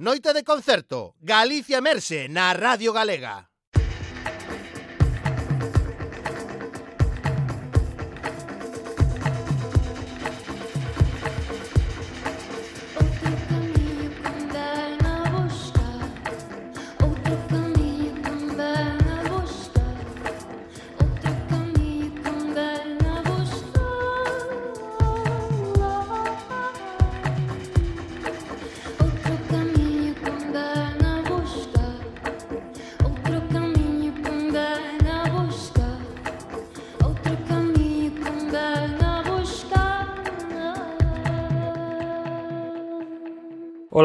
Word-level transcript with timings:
Noite 0.00 0.32
de 0.32 0.44
concerto, 0.44 1.14
Galicia 1.20 1.82
Merse, 1.82 2.26
na 2.30 2.54
Radio 2.54 2.90
Galega. 2.90 3.49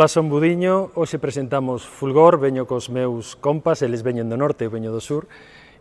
Ola, 0.05 0.13
son 0.13 0.29
Budiño, 0.29 0.93
hoxe 0.93 1.17
presentamos 1.17 1.81
Fulgor, 1.81 2.37
veño 2.37 2.69
cos 2.69 2.93
meus 2.93 3.33
compas, 3.33 3.81
eles 3.81 4.05
veñen 4.05 4.29
do 4.29 4.37
norte, 4.37 4.61
eu 4.61 4.69
veño 4.69 4.93
do 4.93 5.01
sur, 5.01 5.25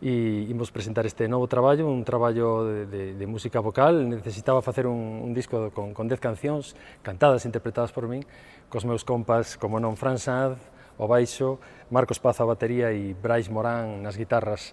e 0.00 0.48
imos 0.48 0.72
presentar 0.72 1.04
este 1.04 1.28
novo 1.28 1.44
traballo, 1.44 1.84
un 1.84 2.08
traballo 2.08 2.64
de, 2.64 2.88
de, 2.88 3.02
de 3.20 3.26
música 3.28 3.60
vocal, 3.60 4.08
necesitaba 4.08 4.64
facer 4.64 4.88
un, 4.88 5.20
un 5.20 5.36
disco 5.36 5.68
con, 5.76 5.92
con 5.92 6.08
10 6.08 6.24
cancións, 6.24 6.72
cantadas, 7.04 7.44
interpretadas 7.44 7.92
por 7.92 8.08
min, 8.08 8.24
cos 8.72 8.88
meus 8.88 9.04
compas, 9.04 9.60
como 9.60 9.76
non, 9.76 9.92
Fran 9.92 10.16
Sanz, 10.16 10.56
o 10.96 11.04
baixo, 11.04 11.60
Marcos 11.92 12.16
Paz 12.16 12.40
a 12.40 12.48
batería 12.48 12.96
e 12.96 13.12
Brais 13.12 13.52
Morán 13.52 14.00
nas 14.00 14.16
guitarras. 14.16 14.72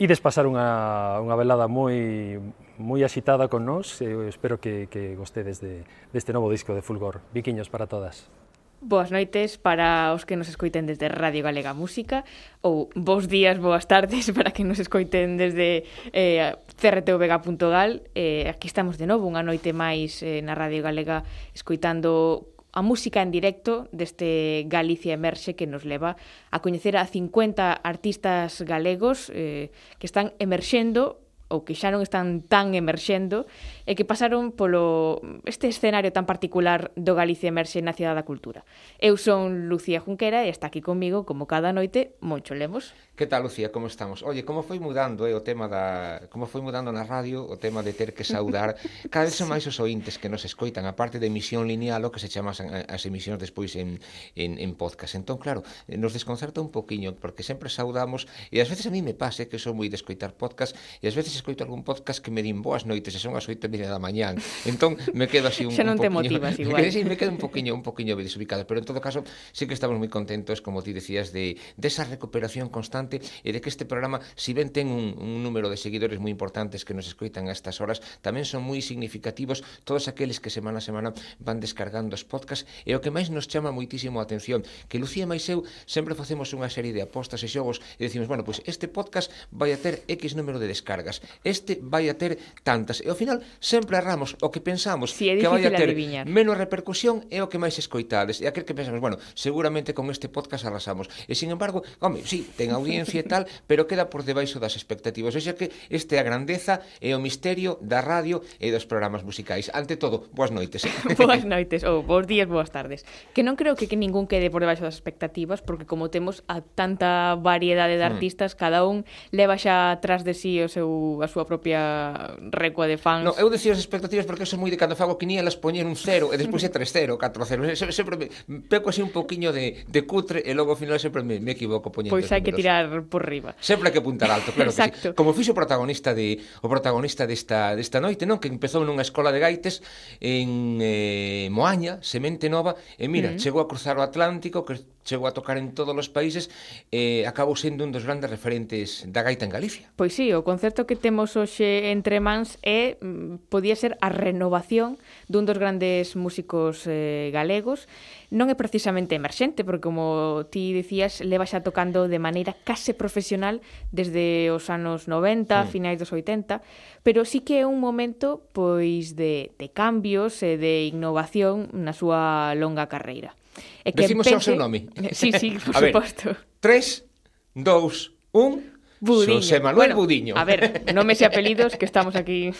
E 0.00 0.08
despasar 0.08 0.48
unha, 0.48 1.20
unha 1.20 1.36
velada 1.36 1.68
moi, 1.68 2.40
moi 2.80 3.04
axitada 3.04 3.44
con 3.52 3.60
nós, 3.68 4.00
eu 4.00 4.24
espero 4.24 4.56
que, 4.56 4.88
que 4.88 5.20
gostedes 5.20 5.60
de, 5.60 5.84
deste 6.16 6.32
novo 6.32 6.48
disco 6.48 6.72
de 6.72 6.80
Fulgor. 6.80 7.20
Viquiños 7.36 7.68
para 7.68 7.84
todas. 7.84 8.39
Boas 8.80 9.12
noites 9.12 9.58
para 9.60 10.16
os 10.16 10.24
que 10.24 10.40
nos 10.40 10.48
escoiten 10.48 10.88
desde 10.88 11.12
Radio 11.12 11.44
Galega 11.44 11.76
Música 11.76 12.24
ou 12.64 12.88
bons 12.96 13.28
días, 13.28 13.60
boas 13.60 13.84
tardes 13.84 14.32
para 14.36 14.56
que 14.56 14.64
nos 14.64 14.80
escoiten 14.80 15.36
desde 15.36 15.84
eh, 16.16 16.56
crtvega.gal 16.80 18.08
eh, 18.16 18.48
Aquí 18.48 18.72
estamos 18.72 18.96
de 18.96 19.04
novo 19.04 19.28
unha 19.28 19.44
noite 19.44 19.76
máis 19.76 20.24
eh, 20.24 20.40
na 20.40 20.56
Radio 20.56 20.80
Galega 20.80 21.28
escoitando 21.52 22.48
a 22.72 22.80
música 22.80 23.20
en 23.20 23.28
directo 23.28 23.84
deste 23.92 24.64
Galicia 24.72 25.12
Emerxe 25.12 25.52
que 25.52 25.68
nos 25.68 25.84
leva 25.84 26.16
a 26.48 26.64
coñecer 26.64 26.96
a 26.96 27.04
50 27.04 27.84
artistas 27.84 28.64
galegos 28.64 29.28
eh, 29.36 29.68
que 30.00 30.08
están 30.08 30.32
emerxendo 30.40 31.20
ou 31.50 31.66
que 31.66 31.74
xa 31.74 31.90
non 31.90 32.00
están 32.00 32.46
tan 32.46 32.78
emerxendo 32.78 33.50
e 33.84 33.98
que 33.98 34.06
pasaron 34.06 34.54
polo 34.54 35.18
este 35.44 35.66
escenario 35.66 36.14
tan 36.14 36.24
particular 36.24 36.94
do 36.94 37.18
Galicia 37.18 37.50
Emerxe 37.50 37.82
na 37.82 37.92
Cidade 37.92 38.22
da 38.22 38.24
Cultura. 38.24 38.62
Eu 39.02 39.18
son 39.18 39.66
Lucía 39.66 39.98
Junquera 39.98 40.46
e 40.46 40.48
está 40.48 40.70
aquí 40.70 40.78
comigo, 40.78 41.26
como 41.26 41.50
cada 41.50 41.74
noite, 41.74 42.14
Moncho 42.22 42.54
Lemos. 42.54 42.94
Que 43.18 43.26
tal, 43.26 43.42
Lucía? 43.42 43.68
Como 43.74 43.90
estamos? 43.90 44.22
Oye, 44.22 44.46
como 44.46 44.62
foi 44.62 44.78
mudando 44.78 45.26
eh, 45.26 45.34
o 45.34 45.42
tema 45.42 45.68
da... 45.68 46.24
Como 46.30 46.46
foi 46.46 46.62
mudando 46.62 46.88
na 46.94 47.04
radio 47.04 47.44
o 47.44 47.58
tema 47.58 47.82
de 47.82 47.92
ter 47.92 48.14
que 48.14 48.24
saudar 48.24 48.78
cada 49.12 49.26
vez 49.26 49.34
son 49.34 49.50
máis 49.50 49.66
os 49.66 49.76
ointes 49.82 50.16
que 50.16 50.30
nos 50.30 50.46
escoitan, 50.46 50.86
a 50.86 50.94
parte 50.94 51.18
de 51.18 51.26
emisión 51.26 51.66
lineal, 51.66 52.00
o 52.06 52.14
que 52.14 52.22
se 52.22 52.30
chama 52.30 52.54
eh, 52.56 52.86
as 52.86 53.02
emisións 53.04 53.42
despois 53.42 53.74
en, 53.74 53.98
en, 54.38 54.56
en 54.56 54.78
podcast. 54.78 55.18
Entón, 55.18 55.42
claro, 55.42 55.66
nos 55.90 56.14
desconcerta 56.14 56.62
un 56.62 56.70
poquinho, 56.70 57.12
porque 57.18 57.42
sempre 57.42 57.68
saudamos, 57.68 58.30
e 58.54 58.62
ás 58.62 58.70
veces 58.70 58.86
a 58.86 58.94
mí 58.94 59.02
me 59.02 59.12
pase 59.12 59.44
eh, 59.44 59.48
que 59.50 59.58
son 59.58 59.76
moi 59.76 59.90
de 59.90 59.98
escoitar 59.98 60.32
podcast, 60.38 60.72
e 61.02 61.10
ás 61.10 61.18
veces 61.18 61.39
escoito 61.40 61.64
algún 61.64 61.80
podcast 61.80 62.20
que 62.20 62.28
me 62.28 62.44
din 62.44 62.60
boas 62.60 62.84
noites 62.84 63.16
e 63.16 63.20
son 63.20 63.32
as 63.32 63.48
oito 63.48 63.64
e 63.66 63.70
media 63.72 63.88
da 63.88 63.96
mañán. 63.96 64.36
Entón 64.68 65.00
me 65.16 65.26
quedo 65.26 65.48
así 65.48 65.64
un, 65.68 65.72
Xa 65.72 65.82
non 65.82 65.96
un 65.96 66.04
te 66.04 66.12
poquinho, 66.12 66.36
motivas 66.36 66.54
igual. 66.62 66.84
Me 66.84 66.92
quedo, 66.92 66.92
sí, 66.92 67.02
me 67.02 67.16
quedo 67.16 67.32
un 67.32 67.40
poquinho, 67.40 67.72
un 67.72 67.84
poquinho 67.84 68.14
desubicado, 68.14 68.68
pero 68.68 68.78
en 68.78 68.86
todo 68.86 69.00
caso 69.00 69.24
sí 69.56 69.64
que 69.64 69.74
estamos 69.74 69.96
moi 69.96 70.12
contentos, 70.12 70.60
como 70.60 70.84
ti 70.84 70.92
decías, 70.92 71.32
de 71.32 71.56
desa 71.80 72.00
esa 72.00 72.04
recuperación 72.06 72.70
constante 72.70 73.18
e 73.42 73.50
de 73.50 73.58
que 73.58 73.68
este 73.68 73.82
programa, 73.82 74.22
si 74.38 74.54
ben 74.54 74.70
ten 74.70 74.88
un, 74.88 75.18
un 75.18 75.42
número 75.42 75.66
de 75.66 75.76
seguidores 75.76 76.22
moi 76.22 76.30
importantes 76.30 76.86
que 76.86 76.94
nos 76.94 77.10
escoitan 77.10 77.50
a 77.50 77.52
estas 77.52 77.82
horas, 77.82 77.98
tamén 78.22 78.46
son 78.46 78.62
moi 78.62 78.78
significativos 78.78 79.66
todos 79.82 80.06
aqueles 80.06 80.38
que 80.38 80.54
semana 80.54 80.78
a 80.78 80.84
semana 80.84 81.10
van 81.42 81.58
descargando 81.58 82.14
os 82.14 82.22
podcast 82.22 82.62
e 82.86 82.94
o 82.94 83.02
que 83.02 83.10
máis 83.10 83.28
nos 83.28 83.50
chama 83.50 83.74
moitísimo 83.74 84.20
a 84.20 84.24
atención 84.24 84.62
que 84.86 85.02
Lucía 85.02 85.26
máis 85.26 85.42
eu 85.50 85.66
sempre 85.84 86.14
facemos 86.14 86.54
unha 86.54 86.70
serie 86.70 86.94
de 86.94 87.02
apostas 87.02 87.42
e 87.42 87.48
xogos 87.50 87.82
e 87.98 88.06
decimos, 88.06 88.30
bueno, 88.30 88.46
pois 88.46 88.60
pues 88.60 88.68
este 88.70 88.88
podcast 88.88 89.28
vai 89.50 89.72
a 89.72 89.78
ter 89.78 90.02
X 90.08 90.34
número 90.34 90.58
de 90.58 90.68
descargas 90.68 91.22
este 91.42 91.80
vai 91.80 92.08
a 92.08 92.14
ter 92.14 92.38
tantas. 92.62 93.00
E 93.00 93.08
ao 93.08 93.16
final 93.16 93.40
sempre 93.58 93.96
erramos 93.96 94.36
o 94.44 94.52
que 94.52 94.60
pensamos 94.60 95.16
sí, 95.16 95.32
que 95.32 95.48
vai 95.48 95.64
a 95.64 95.72
ter 95.72 95.90
adivinar. 95.90 96.28
menos 96.28 96.54
repercusión 96.54 97.24
é 97.32 97.40
o 97.40 97.48
que 97.48 97.56
máis 97.56 97.80
escoitades. 97.80 98.44
E 98.44 98.46
aquel 98.46 98.68
que 98.68 98.76
pensamos, 98.76 99.00
bueno, 99.00 99.16
seguramente 99.32 99.96
con 99.96 100.12
este 100.12 100.28
podcast 100.28 100.68
arrasamos. 100.68 101.08
E 101.26 101.34
sin 101.34 101.50
embargo, 101.50 101.82
home, 101.98 102.20
sí, 102.22 102.44
ten 102.54 102.70
audiencia 102.76 103.24
e 103.24 103.26
tal, 103.26 103.48
pero 103.70 103.88
queda 103.88 104.12
por 104.12 104.22
debaixo 104.22 104.60
das 104.60 104.76
expectativas. 104.76 105.32
O 105.32 105.40
sea 105.40 105.56
que 105.56 105.72
este 105.88 106.20
a 106.20 106.24
grandeza 106.26 106.84
e 107.00 107.16
o 107.16 107.18
misterio 107.22 107.80
da 107.80 108.04
radio 108.04 108.44
e 108.60 108.68
dos 108.68 108.84
programas 108.84 109.24
musicais. 109.24 109.72
Ante 109.72 109.96
todo, 109.96 110.28
boas 110.36 110.52
noites. 110.52 110.84
boas 111.20 111.42
noites, 111.48 111.82
ou 111.88 112.04
bons 112.04 112.28
días, 112.28 112.46
boas 112.46 112.68
tardes. 112.68 113.08
Que 113.32 113.40
non 113.40 113.56
creo 113.56 113.74
que, 113.74 113.88
que 113.88 113.96
ningún 113.96 114.28
quede 114.28 114.52
por 114.52 114.60
debaixo 114.60 114.84
das 114.84 114.96
expectativas, 114.96 115.64
porque 115.64 115.88
como 115.88 116.12
temos 116.12 116.44
a 116.50 116.60
tanta 116.60 117.34
variedade 117.40 117.96
de 117.96 118.04
mm. 118.04 118.10
artistas, 118.12 118.52
mm. 118.54 118.58
cada 118.60 118.84
un 118.84 119.08
leva 119.32 119.56
xa 119.56 119.96
atrás 119.96 120.22
de 120.22 120.36
si 120.36 120.50
sí 120.50 120.60
o 120.60 120.68
seu 120.68 121.19
a 121.24 121.28
súa 121.30 121.44
propia 121.44 122.34
recua 122.50 122.88
de 122.88 122.96
fans. 122.96 123.24
No, 123.24 123.36
eu 123.36 123.48
decía 123.52 123.72
as 123.72 123.80
expectativas 123.80 124.24
porque 124.24 124.44
son 124.48 124.60
moi 124.60 124.72
de 124.72 124.78
cando 124.80 124.96
fago 124.96 125.16
quinielas 125.20 125.56
poñer 125.56 125.84
un 125.84 125.96
cero 125.96 126.32
e 126.32 126.36
despois 126.40 126.64
é 126.64 126.70
3-0, 126.72 127.20
4-0. 127.20 127.76
Sempre 127.92 128.14
me, 128.16 128.26
peco 128.66 128.90
así 128.90 129.00
un 129.04 129.12
poquinho 129.12 129.52
de, 129.52 129.84
de 129.86 130.00
cutre 130.04 130.42
e 130.44 130.52
logo 130.56 130.72
ao 130.72 130.78
final 130.78 130.96
sempre 130.98 131.22
me, 131.22 131.40
me 131.40 131.52
equivoco 131.52 131.92
poñendo. 131.92 132.14
Pois 132.14 132.30
hai 132.32 132.40
que 132.40 132.52
tirar 132.52 132.88
por 133.08 133.24
riba. 133.24 133.56
Sempre 133.60 133.88
hai 133.88 133.92
que 133.94 134.00
apuntar 134.00 134.30
alto, 134.32 134.52
claro 134.52 134.72
Exacto. 134.72 134.96
que 134.96 135.08
sí. 135.12 135.18
Como 135.18 135.32
fixo 135.36 135.52
o 135.52 135.58
protagonista 135.58 136.14
de 136.16 136.40
o 136.60 136.68
protagonista 136.68 137.28
desta 137.28 137.76
desta 137.76 138.00
noite, 138.00 138.24
non, 138.24 138.40
que 138.40 138.48
empezou 138.48 138.84
nunha 138.84 139.04
escola 139.04 139.30
de 139.30 139.40
gaites 139.40 139.84
en 140.20 140.80
eh, 140.80 141.48
Moaña, 141.52 142.00
Semente 142.00 142.48
Nova, 142.48 142.76
e 142.96 143.08
mira, 143.08 143.34
mm. 143.34 143.38
chegou 143.40 143.60
a 143.60 143.68
cruzar 143.68 143.96
o 143.98 144.02
Atlántico, 144.02 144.64
que 144.64 144.80
chegou 145.04 145.26
a 145.26 145.32
tocar 145.32 145.56
en 145.56 145.72
todos 145.72 145.96
os 145.96 146.12
países 146.12 146.52
e 146.92 147.24
eh, 147.24 147.30
acabou 147.30 147.56
sendo 147.56 147.82
un 147.82 147.92
dos 147.92 148.04
grandes 148.04 148.28
referentes 148.28 149.08
da 149.08 149.24
gaita 149.24 149.48
en 149.48 149.52
Galicia. 149.52 149.88
Pois 149.96 150.12
sí, 150.12 150.30
o 150.36 150.44
concerto 150.44 150.84
que 150.84 150.96
temos 150.96 151.34
hoxe 151.34 151.90
entre 151.90 152.20
mans 152.20 152.60
é 152.60 153.00
mm, 153.00 153.48
podía 153.48 153.74
ser 153.74 153.96
a 154.04 154.12
renovación 154.12 155.00
dun 155.26 155.48
dos 155.48 155.56
grandes 155.56 156.14
músicos 156.14 156.84
eh, 156.84 157.32
galegos. 157.32 157.88
Non 158.30 158.46
é 158.46 158.54
precisamente 158.54 159.16
emerxente, 159.16 159.66
porque 159.66 159.82
como 159.82 160.46
ti 160.52 160.70
dicías, 160.70 161.18
leva 161.24 161.48
xa 161.48 161.64
tocando 161.64 162.06
de 162.06 162.20
maneira 162.22 162.54
case 162.62 162.94
profesional 162.94 163.64
desde 163.90 164.52
os 164.54 164.68
anos 164.70 165.08
90, 165.08 165.48
mm. 165.48 165.66
finais 165.72 165.98
dos 165.98 166.12
80, 166.12 166.62
pero 167.02 167.24
sí 167.24 167.40
que 167.40 167.64
é 167.64 167.66
un 167.66 167.80
momento 167.80 168.44
pois 168.52 169.16
de, 169.16 169.50
de 169.56 169.68
cambios 169.72 170.44
e 170.44 170.60
de 170.60 170.86
innovación 170.86 171.72
na 171.72 171.96
súa 171.96 172.52
longa 172.54 172.86
carreira. 172.86 173.39
E 173.84 173.92
que 173.92 174.06
Decimos 174.06 174.26
pense... 174.26 174.38
o 174.38 174.40
seu 174.40 174.56
nome. 174.56 174.88
Sí, 175.16 175.32
sí, 175.32 175.58
por 175.58 175.76
a 175.76 175.80
suposto. 175.80 176.26
Ver, 176.34 176.44
tres, 176.60 177.06
dous, 177.54 178.12
un... 178.32 178.80
Budiño. 179.00 179.36
José 179.36 179.60
Manuel 179.60 179.96
bueno, 179.96 179.96
Budiño. 179.96 180.34
A 180.36 180.44
ver, 180.44 180.84
nomes 180.92 181.20
e 181.20 181.24
apelidos 181.24 181.80
que 181.80 181.88
estamos 181.88 182.12
aquí 182.20 182.52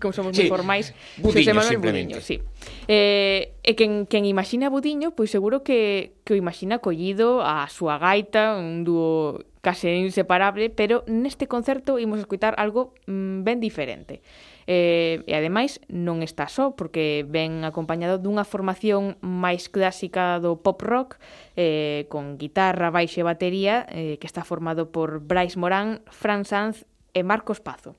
como 0.00 0.16
somos 0.16 0.32
sí, 0.32 0.48
moi 0.48 0.56
formais. 0.56 0.96
Budiño, 1.20 1.52
José 1.52 1.52
Manuel 1.52 1.78
Budiño, 1.84 2.16
sí. 2.24 2.40
Eh, 2.88 3.52
e 3.60 3.76
quen, 3.76 4.08
quen 4.08 4.24
imagina 4.24 4.72
Budiño, 4.72 5.12
pois 5.12 5.28
seguro 5.28 5.60
que, 5.60 6.16
que 6.24 6.32
o 6.32 6.36
imagina 6.40 6.80
collido 6.80 7.44
a 7.44 7.68
súa 7.68 8.00
gaita, 8.00 8.56
un 8.56 8.88
dúo 8.88 9.44
case 9.60 9.92
inseparable, 9.94 10.72
pero 10.72 11.04
neste 11.04 11.44
concerto 11.44 12.00
imos 12.00 12.24
escutar 12.24 12.56
algo 12.56 12.96
mm, 13.04 13.44
ben 13.44 13.60
diferente 13.60 14.24
eh, 14.66 15.22
e 15.26 15.32
ademais 15.34 15.80
non 15.90 16.22
está 16.22 16.46
só 16.46 16.74
porque 16.76 17.26
ven 17.28 17.66
acompañado 17.66 18.18
dunha 18.18 18.46
formación 18.46 19.18
máis 19.20 19.66
clásica 19.68 20.38
do 20.38 20.60
pop 20.60 20.82
rock 20.82 21.18
eh, 21.56 22.06
con 22.12 22.38
guitarra, 22.38 22.94
baixo 22.94 23.20
e 23.20 23.28
batería 23.28 23.86
eh, 23.90 24.18
que 24.20 24.28
está 24.28 24.46
formado 24.46 24.90
por 24.94 25.22
Bryce 25.22 25.58
Morán, 25.58 26.02
Fran 26.10 26.46
Sanz 26.46 26.86
e 27.12 27.20
Marcos 27.22 27.60
Pazo. 27.60 27.96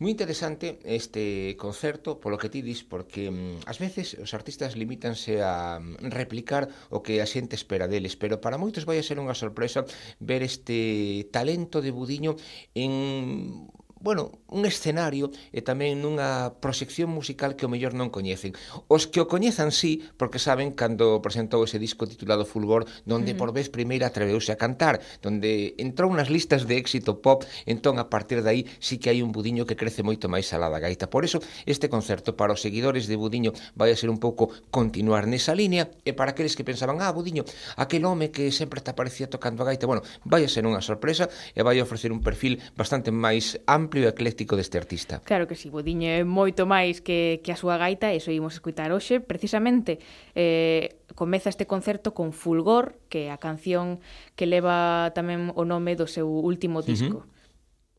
Moi 0.00 0.16
interesante 0.16 0.80
este 0.88 1.60
concerto 1.60 2.24
polo 2.24 2.40
que 2.40 2.48
ti 2.48 2.64
dis 2.64 2.80
porque 2.88 3.28
mm, 3.28 3.68
ás 3.68 3.76
veces 3.76 4.16
os 4.16 4.32
artistas 4.32 4.72
limítanse 4.72 5.44
a 5.44 5.76
mm, 5.76 6.08
replicar 6.08 6.72
o 6.88 7.04
que 7.04 7.20
a 7.20 7.28
xente 7.28 7.52
espera 7.52 7.84
deles, 7.84 8.16
pero 8.16 8.40
para 8.40 8.56
moitos 8.56 8.88
vai 8.88 8.96
a 8.96 9.04
ser 9.04 9.20
unha 9.20 9.36
sorpresa 9.36 9.84
ver 10.16 10.40
este 10.40 11.28
talento 11.28 11.84
de 11.84 11.92
Budiño 11.92 12.40
en 12.72 13.68
bueno, 14.00 14.40
un 14.48 14.64
escenario 14.64 15.30
e 15.52 15.60
tamén 15.60 16.00
nunha 16.00 16.56
proxección 16.58 17.12
musical 17.12 17.52
que 17.54 17.68
o 17.68 17.72
mellor 17.72 17.92
non 17.92 18.08
coñecen. 18.08 18.56
Os 18.88 19.04
que 19.04 19.20
o 19.20 19.28
coñezan 19.28 19.70
sí, 19.76 20.00
porque 20.16 20.40
saben 20.40 20.72
cando 20.72 21.20
presentou 21.20 21.60
ese 21.68 21.76
disco 21.76 22.08
titulado 22.08 22.48
Fulgor, 22.48 22.88
donde 23.04 23.32
uh 23.32 23.34
-huh. 23.36 23.40
por 23.44 23.50
vez 23.52 23.68
primeira 23.68 24.08
atreveuse 24.08 24.50
a 24.50 24.58
cantar, 24.58 25.04
donde 25.20 25.76
entrou 25.76 26.08
nas 26.16 26.32
listas 26.32 26.64
de 26.64 26.80
éxito 26.80 27.20
pop, 27.20 27.44
entón 27.68 28.00
a 28.00 28.08
partir 28.08 28.40
de 28.40 28.48
aí 28.48 28.62
sí 28.80 28.96
que 28.96 29.12
hai 29.12 29.20
un 29.20 29.36
budiño 29.36 29.68
que 29.68 29.76
crece 29.76 30.00
moito 30.00 30.32
máis 30.32 30.48
alá 30.56 30.72
da 30.72 30.80
gaita. 30.80 31.12
Por 31.12 31.28
eso, 31.28 31.44
este 31.68 31.92
concerto 31.92 32.40
para 32.40 32.56
os 32.56 32.64
seguidores 32.64 33.04
de 33.04 33.20
Budiño 33.20 33.52
vai 33.76 33.92
a 33.92 34.00
ser 34.00 34.08
un 34.08 34.16
pouco 34.16 34.48
continuar 34.72 35.28
nesa 35.28 35.52
línea 35.52 35.92
e 36.08 36.16
para 36.16 36.32
aqueles 36.32 36.56
que 36.56 36.64
pensaban, 36.64 37.04
ah, 37.04 37.12
Budiño, 37.12 37.44
aquel 37.76 38.08
home 38.08 38.32
que 38.32 38.48
sempre 38.48 38.80
te 38.80 38.90
aparecía 38.96 39.28
tocando 39.28 39.60
a 39.60 39.68
gaita, 39.68 39.84
bueno, 39.84 40.00
vai 40.24 40.40
a 40.40 40.48
ser 40.48 40.64
unha 40.64 40.80
sorpresa 40.80 41.28
e 41.52 41.60
vai 41.60 41.76
a 41.76 41.84
ofrecer 41.84 42.08
un 42.08 42.24
perfil 42.24 42.64
bastante 42.72 43.12
máis 43.12 43.60
amplo 43.68 43.89
amplio 43.90 44.06
e 44.06 44.14
ecléctico 44.14 44.54
deste 44.54 44.78
artista. 44.78 45.18
Claro 45.26 45.50
que 45.50 45.58
si, 45.58 45.66
sí, 45.66 45.74
Bodiño 45.74 46.06
é 46.06 46.22
moito 46.22 46.62
máis 46.62 47.02
que, 47.02 47.42
que 47.42 47.50
a 47.50 47.58
súa 47.58 47.74
gaita, 47.74 48.14
e 48.14 48.22
iso 48.22 48.30
imos 48.30 48.54
escutar 48.54 48.94
hoxe. 48.94 49.18
Precisamente, 49.18 49.98
eh, 50.38 51.02
comeza 51.18 51.50
este 51.50 51.66
concerto 51.66 52.14
con 52.14 52.30
Fulgor, 52.30 53.02
que 53.10 53.26
é 53.26 53.34
a 53.34 53.42
canción 53.42 53.98
que 54.38 54.46
leva 54.46 55.10
tamén 55.10 55.50
o 55.58 55.66
nome 55.66 55.98
do 55.98 56.06
seu 56.06 56.30
último 56.30 56.86
disco. 56.86 57.26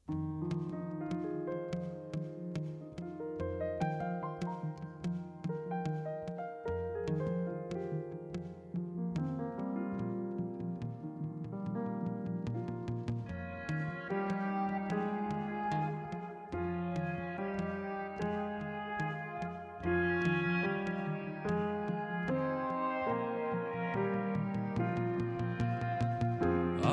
Uh 0.08 0.72
-huh. 0.72 0.81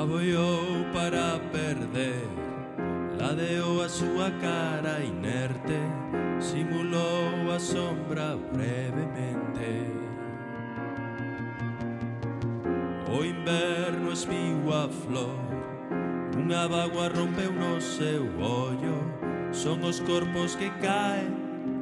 aboiou 0.09 0.85
para 0.91 1.39
perder? 1.51 2.27
Ladeou 3.19 3.83
a 3.83 3.89
súa 3.89 4.31
cara 4.41 4.99
inerte 5.03 5.77
Simulou 6.39 7.51
a 7.53 7.59
sombra 7.59 8.37
brevemente. 8.51 9.85
O 13.11 13.23
inverno 13.23 14.11
espiu 14.11 14.73
a 14.73 14.87
flor 14.89 15.37
Unha 16.37 16.67
bagua 16.69 17.09
rompeu 17.09 17.51
no 17.51 17.81
seu 17.81 18.23
ollo 18.39 19.03
Son 19.51 19.83
os 19.83 19.99
corpos 19.99 20.55
que 20.55 20.69
caen 20.81 21.33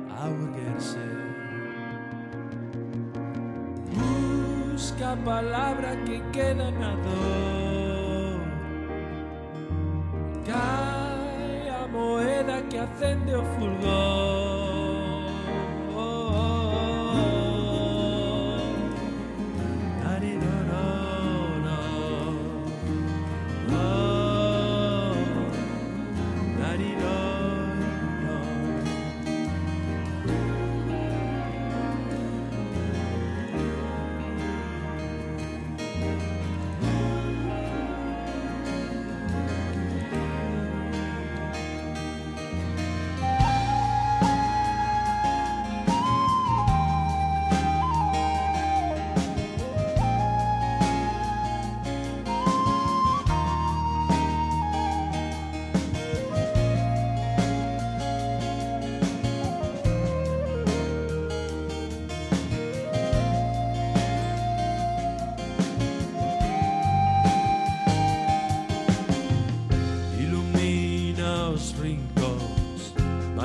ao 0.10 0.32
erguerse 0.32 1.06
Busca 3.94 5.14
a 5.14 5.18
palabra 5.18 5.96
que 6.06 6.20
queda 6.32 6.72
na 6.72 6.96
dor. 6.96 7.87
tender 13.00 13.44
fulgor. 13.60 14.07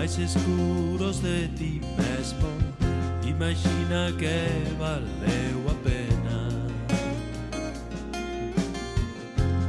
máis 0.02 0.18
escuros 0.18 1.22
de 1.22 1.46
ti 1.54 1.80
mesmo 1.94 2.50
Imagina 3.22 4.10
que 4.18 4.66
valeu 4.74 5.62
a 5.70 5.74
pena 5.86 6.38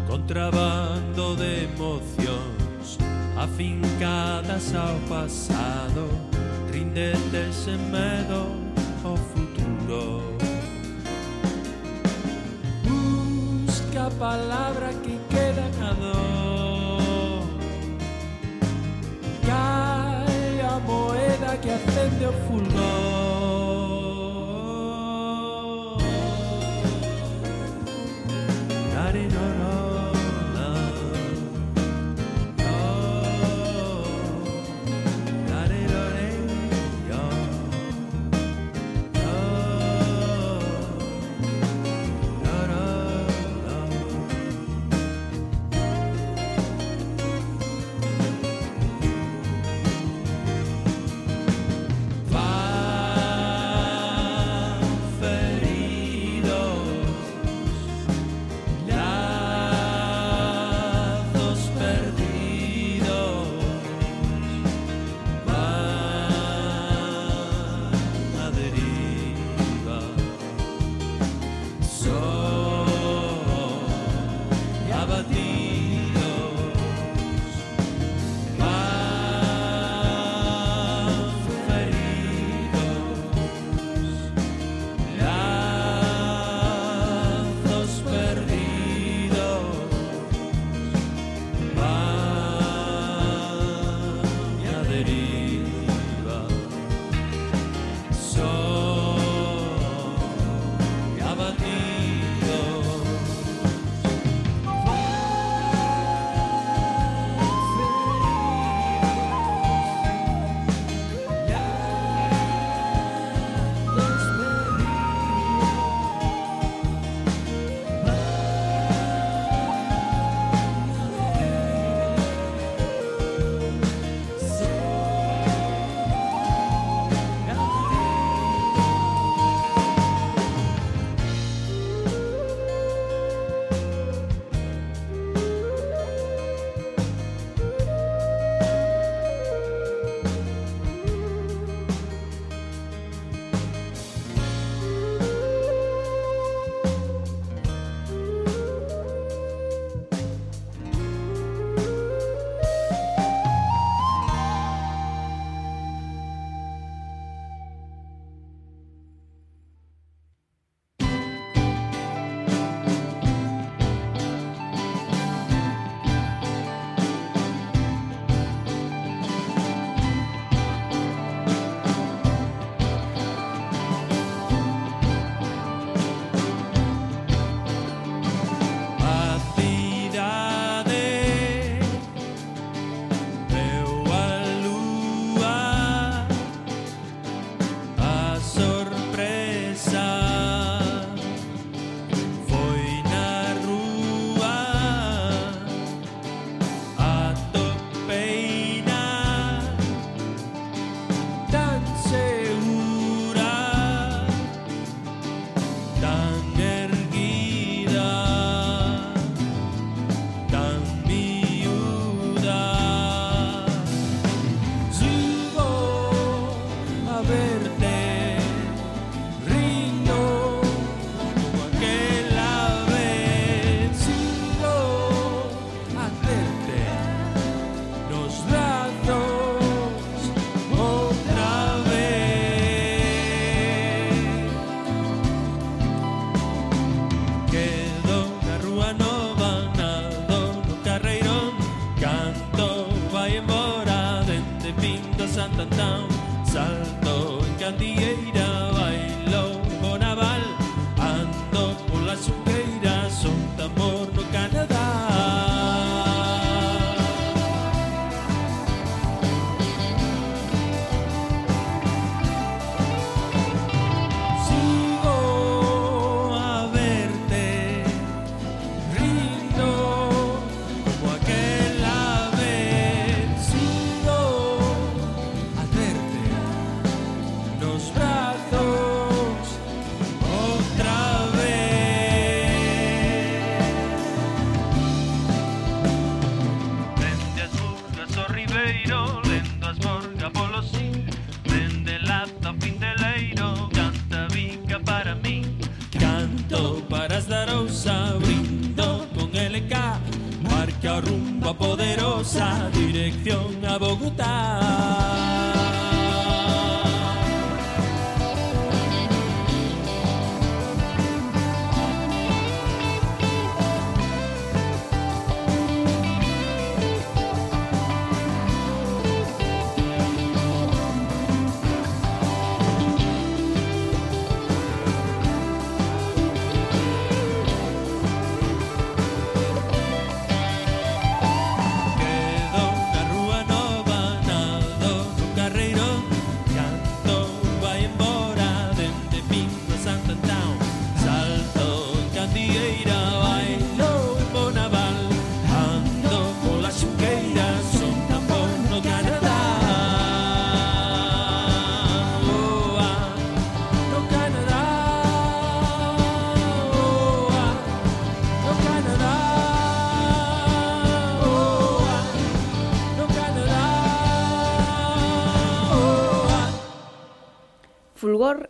Contrabando 0.08 1.36
de 1.36 1.70
emocións 1.70 2.98
Afincadas 3.38 4.74
ao 4.74 4.98
pasado 5.06 6.10
Ríndete 6.74 7.54
sen 7.54 7.78
medo 7.94 8.58
ao 9.06 9.16
futuro. 9.16 10.34
Busca 12.82 14.08
a 14.08 14.12
palabra 14.18 14.90
que 15.06 15.14
queda 15.30 15.70
na 15.78 15.94
dor 15.94 16.33
que 21.64 21.70
acende 21.70 22.26
o 22.26 22.34
fulano. 22.46 23.13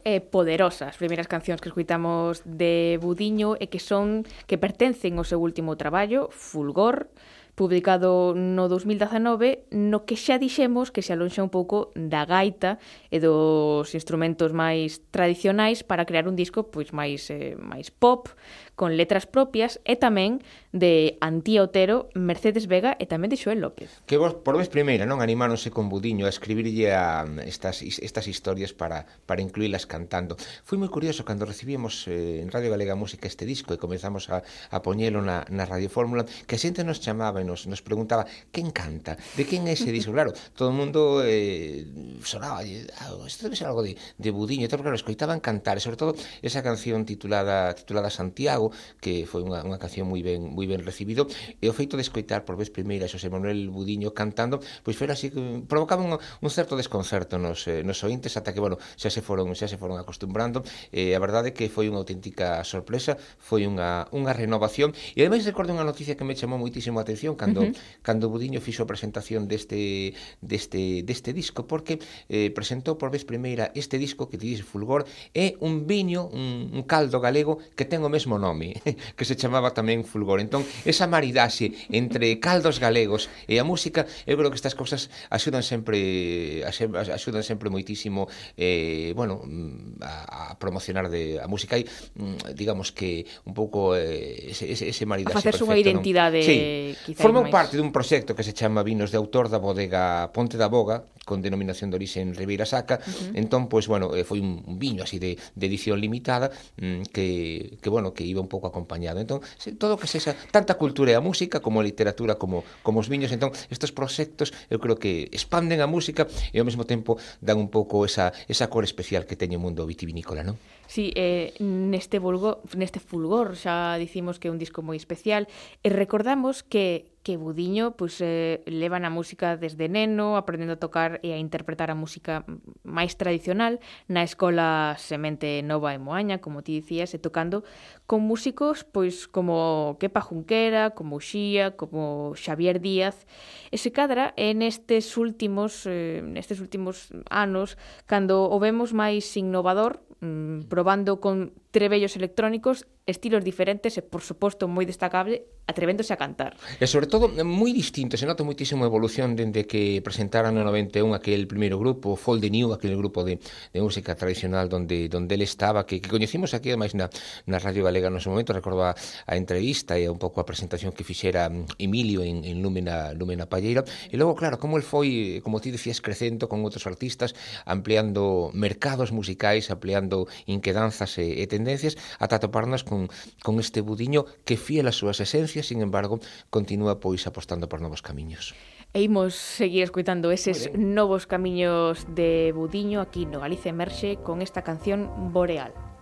eh, 0.03 0.21
poderosa 0.21 0.91
as 0.91 0.99
primeiras 0.99 1.31
cancións 1.31 1.63
que 1.63 1.71
escuitamos 1.71 2.43
de 2.45 2.99
Budiño 3.01 3.55
e 3.59 3.71
que 3.71 3.79
son 3.79 4.27
que 4.45 4.59
pertencen 4.59 5.17
ao 5.17 5.27
seu 5.27 5.39
último 5.39 5.79
traballo, 5.79 6.27
Fulgor, 6.31 7.09
publicado 7.55 8.33
no 8.35 8.67
2019, 8.67 9.69
no 9.69 10.05
que 10.09 10.17
xa 10.17 10.41
dixemos 10.41 10.89
que 10.89 11.05
se 11.05 11.13
alonxa 11.13 11.45
un 11.45 11.53
pouco 11.53 11.93
da 11.93 12.25
gaita 12.25 12.81
e 13.13 13.21
dos 13.21 13.93
instrumentos 13.93 14.49
máis 14.57 15.05
tradicionais 15.13 15.85
para 15.85 16.09
crear 16.09 16.25
un 16.25 16.33
disco 16.33 16.65
pois 16.73 16.89
máis 16.89 17.29
eh, 17.29 17.53
máis 17.53 17.93
pop, 17.93 18.33
con 18.75 18.97
letras 18.97 19.29
propias 19.29 19.77
e 19.85 19.95
tamén 19.95 20.41
de 20.73 21.21
Antía 21.21 21.61
Otero, 21.61 22.09
Mercedes 22.17 22.65
Vega 22.65 22.97
e 22.97 23.05
tamén 23.05 23.29
de 23.29 23.37
Xoel 23.37 23.61
López. 23.61 24.01
Que 24.09 24.17
vos 24.17 24.33
por 24.33 24.57
vez 24.57 24.69
primeira 24.73 25.05
non 25.05 25.21
animáronse 25.21 25.69
con 25.69 25.93
Budiño 25.93 26.25
a 26.25 26.33
escribirlle 26.33 26.89
a 26.97 27.29
estas, 27.45 27.85
estas 27.85 28.25
historias 28.25 28.73
para, 28.73 29.05
para 29.29 29.45
incluílas 29.45 29.85
cantando. 29.85 30.33
Fui 30.65 30.81
moi 30.81 30.89
curioso 30.89 31.21
cando 31.21 31.45
recibimos 31.45 32.09
eh, 32.09 32.41
en 32.41 32.49
Radio 32.49 32.73
Galega 32.73 32.97
Música 32.97 33.29
este 33.29 33.45
disco 33.45 33.73
e 33.73 33.81
comenzamos 33.81 34.33
a, 34.33 34.41
a 34.73 34.77
poñelo 34.81 35.21
na, 35.21 35.45
na 35.53 35.69
Radio 35.69 35.93
Fórmula, 35.93 36.25
que 36.49 36.57
a 36.57 36.61
xente 36.61 36.81
nos 36.81 36.97
chamaba 36.97 37.41
e 37.41 37.45
nos, 37.45 37.69
nos 37.69 37.85
preguntaba 37.85 38.25
quen 38.49 38.73
canta, 38.73 39.13
de 39.37 39.45
quen 39.45 39.69
é 39.69 39.77
ese 39.77 39.93
disco? 39.93 40.09
Claro, 40.09 40.33
todo 40.57 40.71
o 40.71 40.75
mundo 40.75 41.21
eh, 41.21 41.85
sonaba, 42.25 42.65
ah, 42.65 43.13
isto 43.27 43.45
debe 43.45 43.53
ser 43.53 43.69
algo 43.69 43.85
de, 43.85 43.93
de 43.93 44.29
Budiño, 44.31 44.65
e 44.65 44.71
todo, 44.71 44.81
claro, 44.81 44.97
escoitaban 44.97 45.37
cantar, 45.37 45.77
e 45.77 45.81
sobre 45.83 45.99
todo 45.99 46.17
esa 46.41 46.65
canción 46.65 47.05
titulada, 47.05 47.75
titulada 47.75 48.09
Santiago, 48.09 48.62
Santiago, 48.63 48.71
que 49.01 49.25
foi 49.27 49.43
unha, 49.43 49.59
unha 49.65 49.79
canción 49.81 50.07
moi 50.07 50.21
ben 50.23 50.53
moi 50.53 50.67
ben 50.69 50.79
recibido, 50.83 51.27
e 51.59 51.65
o 51.67 51.73
feito 51.75 51.99
de 51.99 52.03
escoitar 52.05 52.47
por 52.47 52.55
vez 52.55 52.71
primeira 52.71 53.09
Xosé 53.09 53.27
Manuel 53.27 53.67
Budiño 53.67 54.15
cantando, 54.15 54.63
pois 54.85 54.95
foi 54.95 55.09
así 55.11 55.33
que 55.33 55.39
provocaba 55.67 56.03
un, 56.03 56.15
un 56.15 56.51
certo 56.51 56.79
desconcerto 56.79 57.35
nos, 57.35 57.67
eh, 57.67 57.83
nos 57.83 57.99
ointes 58.05 58.37
ata 58.39 58.53
que, 58.53 58.61
bueno, 58.63 58.77
xa 58.95 59.09
se 59.09 59.19
foron 59.19 59.51
xa 59.57 59.67
se 59.67 59.75
foron 59.75 59.99
acostumbrando, 59.99 60.63
e 60.93 61.11
eh, 61.11 61.17
a 61.17 61.19
verdade 61.19 61.51
que 61.51 61.67
foi 61.67 61.91
unha 61.91 61.99
auténtica 61.99 62.63
sorpresa, 62.63 63.19
foi 63.39 63.67
unha, 63.67 64.07
unha 64.15 64.31
renovación, 64.31 64.95
e 65.15 65.19
ademais 65.25 65.43
recordo 65.43 65.75
unha 65.75 65.87
noticia 65.87 66.15
que 66.15 66.23
me 66.23 66.37
chamou 66.37 66.59
moitísimo 66.59 66.99
a 66.99 67.03
atención 67.03 67.35
cando, 67.35 67.65
uh 67.65 67.71
-huh. 67.71 68.03
cando 68.05 68.31
Budiño 68.31 68.63
fixo 68.63 68.85
a 68.85 68.89
presentación 68.89 69.51
deste, 69.51 70.13
deste, 70.39 71.03
deste 71.03 71.35
disco, 71.35 71.67
porque 71.67 71.99
eh, 72.29 72.49
presentou 72.53 72.95
por 72.95 73.11
vez 73.11 73.27
primeira 73.27 73.73
este 73.75 73.99
disco 73.99 74.29
que 74.29 74.37
te 74.39 74.45
dice 74.47 74.63
Fulgor, 74.63 75.03
é 75.33 75.57
un 75.59 75.85
viño, 75.89 76.29
un, 76.31 76.71
un 76.71 76.83
caldo 76.83 77.19
galego 77.19 77.59
que 77.75 77.85
ten 77.85 78.01
o 78.05 78.09
mesmo 78.13 78.37
nome 78.37 78.52
nome, 78.53 78.77
que 79.17 79.25
se 79.25 79.35
chamaba 79.35 79.73
tamén 79.73 80.05
Fulgor. 80.05 80.37
Entón, 80.37 80.61
esa 80.85 81.09
maridaxe 81.09 81.73
entre 81.89 82.37
caldos 82.37 82.77
galegos 82.77 83.27
e 83.49 83.57
a 83.57 83.65
música, 83.65 84.05
eu 84.29 84.37
creo 84.37 84.53
que 84.53 84.59
estas 84.61 84.77
cousas 84.77 85.09
axudan 85.33 85.65
sempre 85.65 86.61
axudan 86.69 87.41
sempre 87.41 87.73
moitísimo 87.73 88.29
eh, 88.55 89.11
bueno, 89.17 89.41
mm, 89.41 90.05
a, 90.05 90.53
a 90.53 90.59
promocionar 90.61 91.09
de 91.09 91.41
a 91.41 91.49
música 91.49 91.81
e 91.81 91.89
mm, 91.89 92.53
digamos 92.53 92.93
que 92.93 93.25
un 93.49 93.57
pouco 93.57 93.97
eh, 93.97 94.53
ese, 94.53 94.69
ese, 94.69 94.93
ese 94.93 95.03
maridaxe 95.09 95.33
a 95.33 95.41
facerse 95.41 95.65
unha 95.65 95.79
identidade 95.81 96.39
non? 96.39 96.47
sí. 96.47 97.17
Forma 97.17 97.41
máis... 97.41 97.51
parte 97.51 97.73
dun 97.75 97.89
proxecto 97.89 98.37
que 98.37 98.45
se 98.45 98.53
chama 98.53 98.85
Vinos 98.85 99.09
de 99.09 99.17
Autor 99.17 99.49
da 99.49 99.57
bodega 99.57 100.29
Ponte 100.29 100.59
da 100.59 100.69
Boga 100.69 101.09
con 101.23 101.39
denominación 101.39 101.89
de 101.89 101.95
orixe 101.97 102.19
en 102.19 102.35
Ribeira 102.35 102.67
Saca 102.67 102.99
uh 102.99 103.07
-huh. 103.07 103.39
entón, 103.39 103.71
pois, 103.71 103.87
pues, 103.87 103.87
bueno, 103.87 104.11
eh, 104.15 104.27
foi 104.27 104.43
un 104.43 104.77
viño 104.77 105.03
así 105.03 105.17
de, 105.17 105.39
de 105.39 105.65
edición 105.65 105.97
limitada 105.99 106.51
mm, 106.77 107.07
que, 107.15 107.79
que 107.79 107.89
bueno, 107.89 108.13
que 108.13 108.23
iba 108.27 108.42
un 108.43 108.51
pouco 108.51 108.67
acompañado. 108.67 109.23
Entón, 109.23 109.39
se, 109.55 109.71
todo 109.71 109.95
que 109.95 110.11
sexa 110.11 110.35
tanta 110.51 110.75
cultura 110.75 111.15
e 111.15 111.17
a 111.17 111.23
música 111.23 111.63
como 111.63 111.79
a 111.79 111.87
literatura 111.87 112.35
como 112.35 112.67
como 112.83 112.99
os 112.99 113.07
viños, 113.07 113.31
entón 113.31 113.55
estes 113.71 113.95
proxectos 113.95 114.51
eu 114.67 114.83
creo 114.83 114.99
que 114.99 115.31
expanden 115.31 115.79
a 115.79 115.87
música 115.87 116.27
e 116.51 116.59
ao 116.59 116.67
mesmo 116.67 116.83
tempo 116.83 117.15
dan 117.39 117.57
un 117.57 117.71
pouco 117.71 118.03
esa 118.03 118.35
esa 118.51 118.67
cor 118.67 118.83
especial 118.83 119.23
que 119.23 119.39
teñe 119.39 119.55
o 119.55 119.63
mundo 119.63 119.87
vitivinícola, 119.87 120.43
non? 120.43 120.59
Sí, 120.85 121.15
eh, 121.15 121.55
neste 121.63 122.19
vulgo, 122.19 122.59
neste 122.75 122.99
fulgor 122.99 123.55
xa 123.55 123.95
dicimos 123.97 124.37
que 124.37 124.51
é 124.51 124.53
un 124.53 124.59
disco 124.59 124.83
moi 124.83 124.99
especial 124.99 125.47
e 125.81 125.87
recordamos 125.89 126.61
que 126.61 127.13
que 127.23 127.37
Budiño 127.37 127.95
pues, 127.95 128.19
eh, 128.19 128.61
leva 128.67 128.99
na 128.99 129.07
música 129.07 129.55
desde 129.55 129.87
neno, 129.87 130.35
aprendendo 130.35 130.75
a 130.75 130.83
tocar 130.83 131.23
e 131.23 131.31
a 131.31 131.39
interpretar 131.39 131.87
a 131.87 131.95
música 131.95 132.43
máis 132.83 133.15
tradicional 133.15 133.79
na 134.11 134.27
escola 134.27 134.99
Semente 134.99 135.63
Nova 135.63 135.95
e 135.95 135.99
Moaña, 136.03 136.43
como 136.43 136.67
ti 136.67 136.83
dicías, 136.83 137.15
e 137.15 137.19
tocando 137.23 137.63
con 138.05 138.21
músicos 138.21 138.83
pois 138.83 139.27
como 139.27 139.97
Kepa 139.99 140.21
Junquera, 140.21 140.91
como 140.91 141.19
Xía, 141.19 141.75
como 141.75 142.33
Xavier 142.35 142.79
Díaz. 142.79 143.25
E 143.71 143.77
se 143.79 143.91
cadra 143.95 144.35
é 144.35 144.51
nestes 144.51 145.15
últimos 145.15 145.87
eh, 145.87 146.21
nestes 146.23 146.59
últimos 146.59 147.09
anos 147.31 147.79
cando 148.05 148.49
o 148.51 148.57
vemos 148.59 148.91
máis 148.91 149.25
innovador, 149.39 150.03
mm, 150.19 150.67
probando 150.67 151.23
con 151.23 151.55
trebellos 151.73 152.15
electrónicos, 152.15 152.85
estilos 153.05 153.43
diferentes 153.43 153.97
e, 153.97 154.01
por 154.01 154.21
suposto, 154.23 154.69
moi 154.69 154.87
destacable, 154.87 155.43
atrevéndose 155.67 156.15
a 156.15 156.19
cantar. 156.19 156.55
E, 156.79 156.87
sobre 156.87 157.07
todo, 157.07 157.27
moi 157.43 157.71
distinto, 157.75 158.15
se 158.15 158.23
nota 158.23 158.47
moitísimo 158.47 158.83
a 158.83 158.89
evolución 158.91 159.35
dende 159.35 159.67
que 159.67 159.99
presentaran 159.99 160.55
no 160.55 160.63
91 160.63 161.11
aquel 161.15 161.47
primeiro 161.47 161.75
grupo, 161.79 162.15
Fall 162.15 162.39
the 162.39 162.47
New, 162.53 162.71
aquel 162.71 162.95
grupo 162.95 163.25
de, 163.27 163.39
de 163.73 163.79
música 163.81 164.15
tradicional 164.15 164.69
donde, 164.69 165.11
donde 165.11 165.35
ele 165.35 165.43
estaba, 165.43 165.83
que, 165.83 165.99
que 165.99 166.07
coñecimos 166.07 166.55
aquí, 166.55 166.71
ademais, 166.71 166.95
na, 166.95 167.11
na 167.49 167.59
Radio 167.59 167.83
Galega 167.83 167.92
galega 167.93 168.09
nese 168.09 168.33
momento, 168.33 168.57
recordo 168.57 168.81
a, 168.81 168.97
a 168.97 169.33
entrevista 169.37 170.01
e 170.01 170.09
un 170.09 170.17
pouco 170.17 170.41
a 170.41 170.49
presentación 170.49 170.89
que 170.97 171.05
fixera 171.05 171.45
mm, 171.45 171.77
Emilio 171.77 172.25
en, 172.25 172.41
en 172.41 172.65
Lúmena, 172.65 173.13
Lúmena 173.13 173.45
Palleira, 173.45 173.85
e 174.09 174.17
logo, 174.17 174.33
claro, 174.33 174.57
como 174.57 174.81
el 174.81 174.83
foi, 174.83 175.37
como 175.45 175.61
ti 175.61 175.69
decías, 175.69 176.01
crecendo 176.01 176.49
con 176.49 176.65
outros 176.65 176.89
artistas, 176.89 177.37
ampliando 177.69 178.49
mercados 178.57 179.13
musicais, 179.13 179.69
ampliando 179.69 180.25
inquedanzas 180.49 181.21
e, 181.21 181.37
e 181.37 181.45
tendencias, 181.45 181.93
ata 182.17 182.41
toparnos 182.41 182.81
con, 182.81 183.13
con 183.45 183.61
este 183.61 183.85
budiño 183.85 184.25
que 184.41 184.57
fiel 184.57 184.89
as 184.89 184.97
súas 184.97 185.21
esencias, 185.21 185.69
sin 185.69 185.85
embargo, 185.85 186.17
continúa 186.49 186.97
pois 186.97 187.29
apostando 187.29 187.69
por 187.69 187.77
novos 187.77 188.01
camiños. 188.01 188.57
E 188.93 189.01
imos 189.01 189.33
seguir 189.33 189.81
escuitando 189.81 190.29
eses 190.29 190.69
novos 190.77 191.25
camiños 191.25 192.05
de 192.13 192.53
Budiño 192.53 193.01
aquí 193.01 193.25
no 193.25 193.41
Galicia 193.41 193.73
Emerxe 193.73 194.21
con 194.21 194.45
esta 194.45 194.61
canción 194.61 195.33
Boreal. 195.33 195.92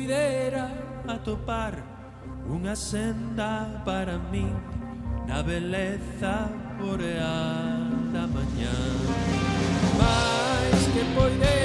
poidera 0.00 0.72
atopar 1.06 1.76
unha 2.48 2.72
senda 2.72 3.68
para 3.84 4.16
min 4.32 4.48
na 5.28 5.44
beleza 5.44 6.48
boreal 6.80 8.08
da 8.08 8.24
mañá. 8.24 8.80
Mais 10.00 10.80
que 10.88 11.04
poidera 11.12 11.59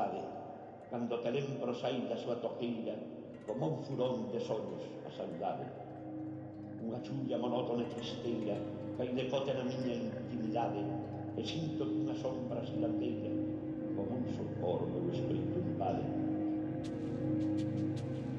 verdade 0.00 0.20
cando 0.90 1.20
te 1.20 1.30
lembro 1.30 1.74
sair 1.74 2.08
da 2.08 2.16
súa 2.16 2.40
toqueira 2.40 2.96
como 3.46 3.68
un 3.68 3.78
furón 3.84 4.32
de 4.32 4.40
solos 4.40 4.82
a 5.04 5.10
saudade 5.12 5.66
unha 6.80 6.98
chulla 7.04 7.36
monótona 7.36 7.84
e 7.84 7.92
tristeira 7.92 8.56
cai 8.96 9.12
de 9.12 9.28
cote 9.28 9.52
na 9.52 9.64
miña 9.68 9.94
intimidade 10.00 10.80
e 11.36 11.42
sinto 11.44 11.84
que 11.84 12.00
unha 12.00 12.16
sombra 12.16 12.64
silandeira 12.64 13.30
como 13.94 14.24
un 14.24 14.26
sopor 14.32 14.88
meu 14.88 15.04
espírito 15.12 15.56
invade 15.60 16.06
Thank 17.60 18.24
you. 18.24 18.29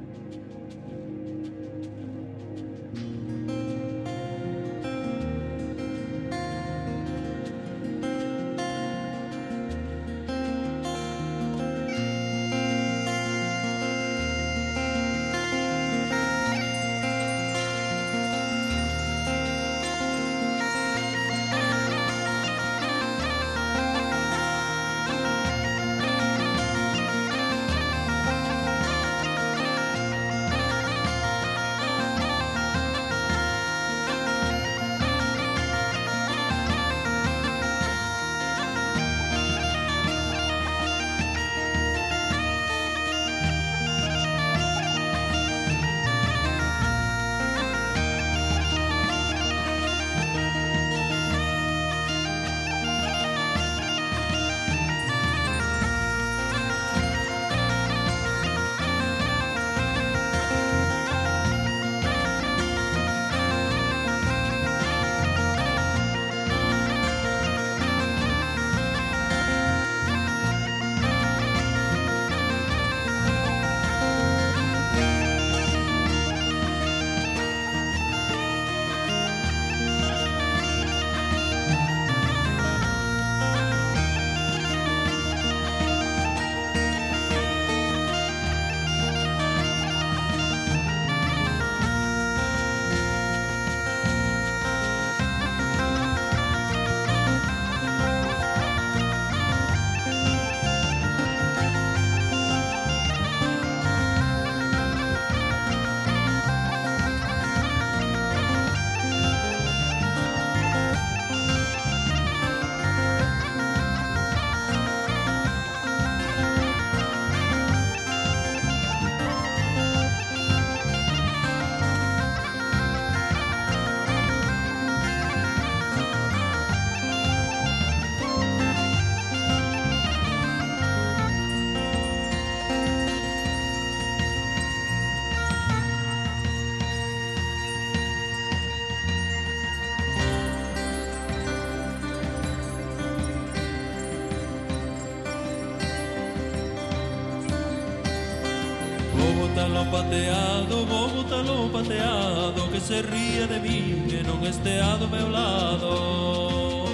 pateado, 150.01 150.85
bobo 150.85 151.23
talo 151.25 151.69
pateado 151.69 152.69
Que 152.71 152.79
se 152.79 153.01
ría 153.01 153.47
de 153.47 153.59
mí, 153.59 154.05
que 154.09 154.23
non 154.23 154.41
estea 154.45 154.97
do 154.97 155.07
meu 155.07 155.29
lado 155.29 156.89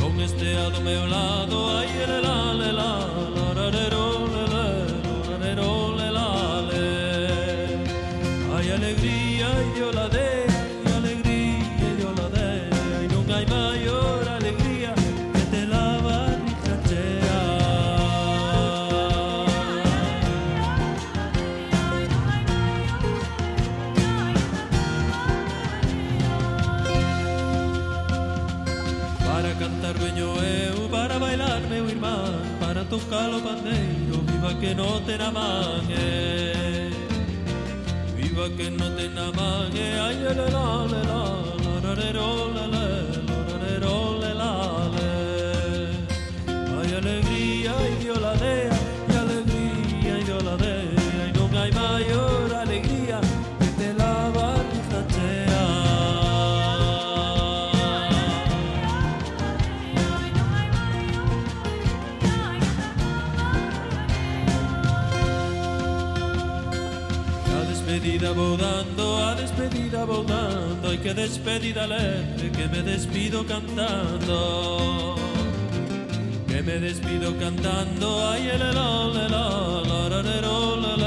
Non 0.00 0.12
estea 0.20 0.68
do 0.70 0.80
meu 0.84 1.06
lado, 1.08 1.56
ai, 1.80 1.88
ele 1.88 2.20
lá, 2.20 2.52
ele 2.52 2.72
os 33.00 33.42
pandeiro 33.42 34.18
Viva 34.40 34.54
que 34.60 34.74
non 34.74 35.00
ten 35.04 35.20
a 35.20 35.30
man, 35.30 35.84
eh. 35.90 36.90
Viva 38.16 38.48
que 38.56 38.70
non 38.70 38.96
ten 38.96 39.18
a 39.18 39.30
man, 39.36 39.70
eh. 39.76 40.00
Ai, 40.00 40.16
le, 40.16 40.32
la, 40.32 40.46
le, 40.92 41.00
la, 41.10 41.20
la, 41.60 41.74
la, 41.74 41.82
la, 41.84 41.94
la, 41.94 42.12
la, 42.12 42.28
la, 42.56 42.64
la, 42.74 42.79
y 70.92 70.98
qué 70.98 71.14
despedida 71.14 71.84
alegre 71.84 72.50
que 72.50 72.68
me 72.68 72.82
despido 72.82 73.46
cantando. 73.46 75.16
Que 76.48 76.62
me 76.62 76.80
despido 76.80 77.36
cantando, 77.38 78.28
ay, 78.28 78.48
el, 78.48 78.60
el, 78.60 78.76
el, 78.76 79.16
el, 79.16 79.32
el, 79.32 80.26
el, 80.26 80.44
el, 80.44 80.84
el 80.94 80.99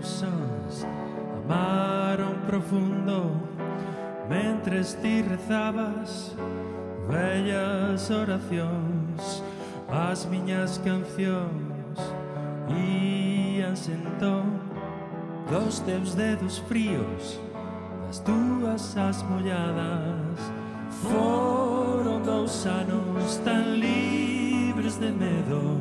cousas 0.00 0.86
amaron 1.44 2.34
profundo 2.46 3.36
Mentres 4.28 4.94
ti 4.94 5.22
rezabas 5.22 6.34
Vellas 7.08 8.10
oracións 8.10 9.42
As 9.88 10.24
miñas 10.24 10.80
cancións 10.84 11.98
Ían 12.70 13.76
sentón 13.76 14.60
Dos 15.50 15.80
teus 15.80 16.14
dedos 16.14 16.58
fríos 16.64 17.38
Das 18.06 18.20
túas 18.20 18.96
as 18.96 19.22
molladas 19.24 20.38
Foron 21.02 22.22
dous 22.22 22.64
anos 22.64 23.36
tan 23.44 23.76
libres 23.78 24.96
de 24.96 25.10
medo 25.12 25.76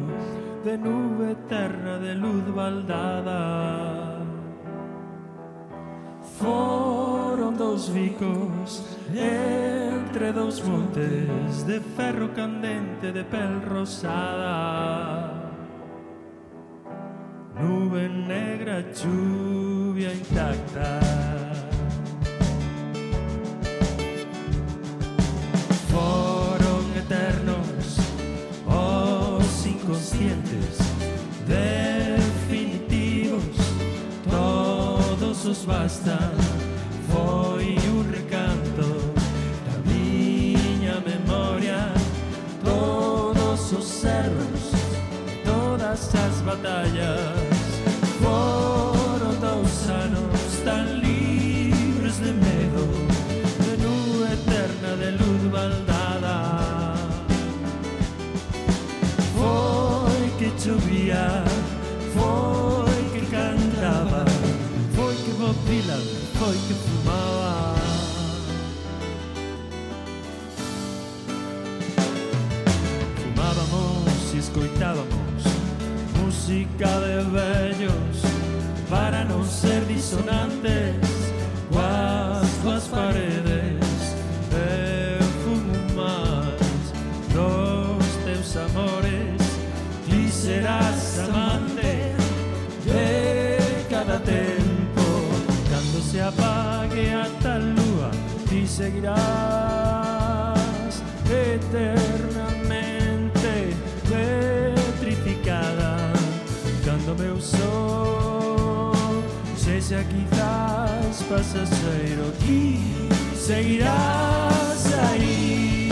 de 0.64 0.78
nube 0.78 1.32
eterna 1.32 1.98
de 2.00 2.16
luz 2.16 2.44
baldada. 2.54 4.09
Foron 7.60 7.60
dous 7.60 7.90
bicos 7.90 8.82
entre 9.14 10.32
dous 10.32 10.62
montes 10.62 11.66
De 11.66 11.82
ferro 11.82 12.30
candente 12.30 13.12
de 13.12 13.26
pel 13.26 13.62
rosada. 13.68 15.34
Nube 17.60 18.08
negra, 18.08 18.86
chuvia 18.96 20.14
intacta. 20.14 21.02
Foron 25.92 26.86
eternos 26.96 28.00
os 28.66 29.66
inconscientes 29.66 30.78
Definitivos 31.46 33.58
Todos 34.30 35.46
os 35.46 35.66
bastan 35.66 36.49
batallas. 46.50 47.20
Foron 48.22 49.36
dous 49.40 49.90
anos 49.90 50.64
tan 50.66 50.86
libres 51.00 52.18
de 52.26 52.32
medo, 52.46 52.84
de 53.66 53.74
nube 53.84 54.26
eterna 54.38 54.92
de 55.02 55.10
luz 55.20 55.42
baldada. 55.52 56.38
Foi 59.38 60.24
que 60.40 60.50
chovía, 60.62 61.44
foi 62.16 63.02
que 63.14 63.22
cantaba, 63.36 64.26
foi 64.96 65.16
que 65.24 65.32
Bob 65.40 65.58
Dylan, 65.68 66.04
foi 66.40 66.58
que 66.66 66.74
fumaba. 66.84 67.76
Fumábamos 73.22 74.34
e 74.34 74.38
escoitábamos 74.40 75.29
música 76.50 77.00
de 77.02 77.18
bellos 77.26 78.24
para 78.90 79.24
no 79.24 79.46
ser 79.46 79.86
disonantes. 79.88 80.96
Cuas 82.64 82.86
paredes 82.86 84.16
de 84.50 85.20
fumas 85.44 86.48
los 87.36 88.04
teus 88.26 88.56
amores 88.56 89.42
y 90.08 90.28
serás 90.30 91.20
amante 91.20 92.14
de 92.86 93.58
cada 93.90 94.20
tiempo. 94.20 95.04
Cuando 95.70 96.02
se 96.02 96.22
apague 96.22 97.14
hasta 97.14 97.58
el 97.58 97.76
lua 97.76 98.12
y 98.52 98.66
seguirás 98.66 99.20
eterno. 101.26 102.19
onde 107.12 107.26
eu 107.26 107.42
sou. 107.42 108.92
Seja 109.58 110.04
quizás 110.04 111.24
passageiro 111.24 112.32
que 112.40 112.80
seguirás 113.36 114.94
aí. 115.12 115.90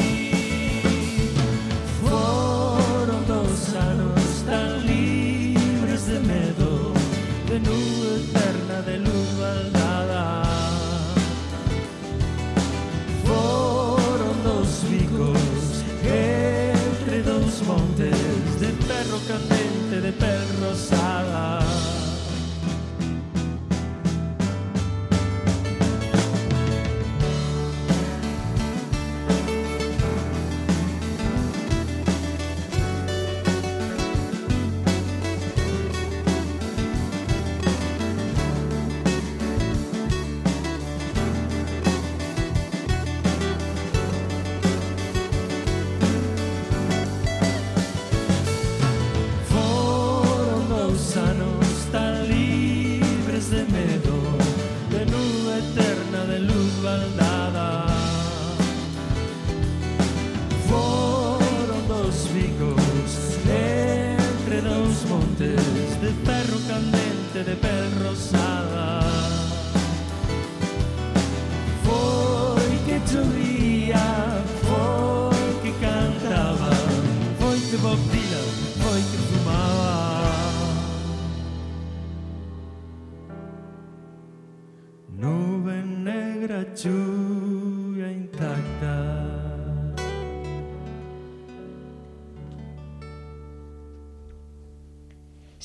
Foram 2.01 3.23
dois 3.23 3.75
anos 3.75 4.43
tão 4.45 4.77
livres 4.79 6.05
de 6.05 6.19
medo, 6.19 6.93
de 7.47 7.59
nuvem 7.59 8.23
eterna, 8.23 8.81
de 8.83 8.97
luz 8.97 9.29
baldada. 9.39 10.43
Foram 13.25 14.33
dois 14.43 14.83
bicos 14.89 15.83
entre 16.03 17.21
dois 17.23 17.61
montes 17.61 18.59
de 18.59 18.67
ferro 18.85 19.19
candente. 19.27 19.56
la 56.87 57.07
la. 57.17 57.26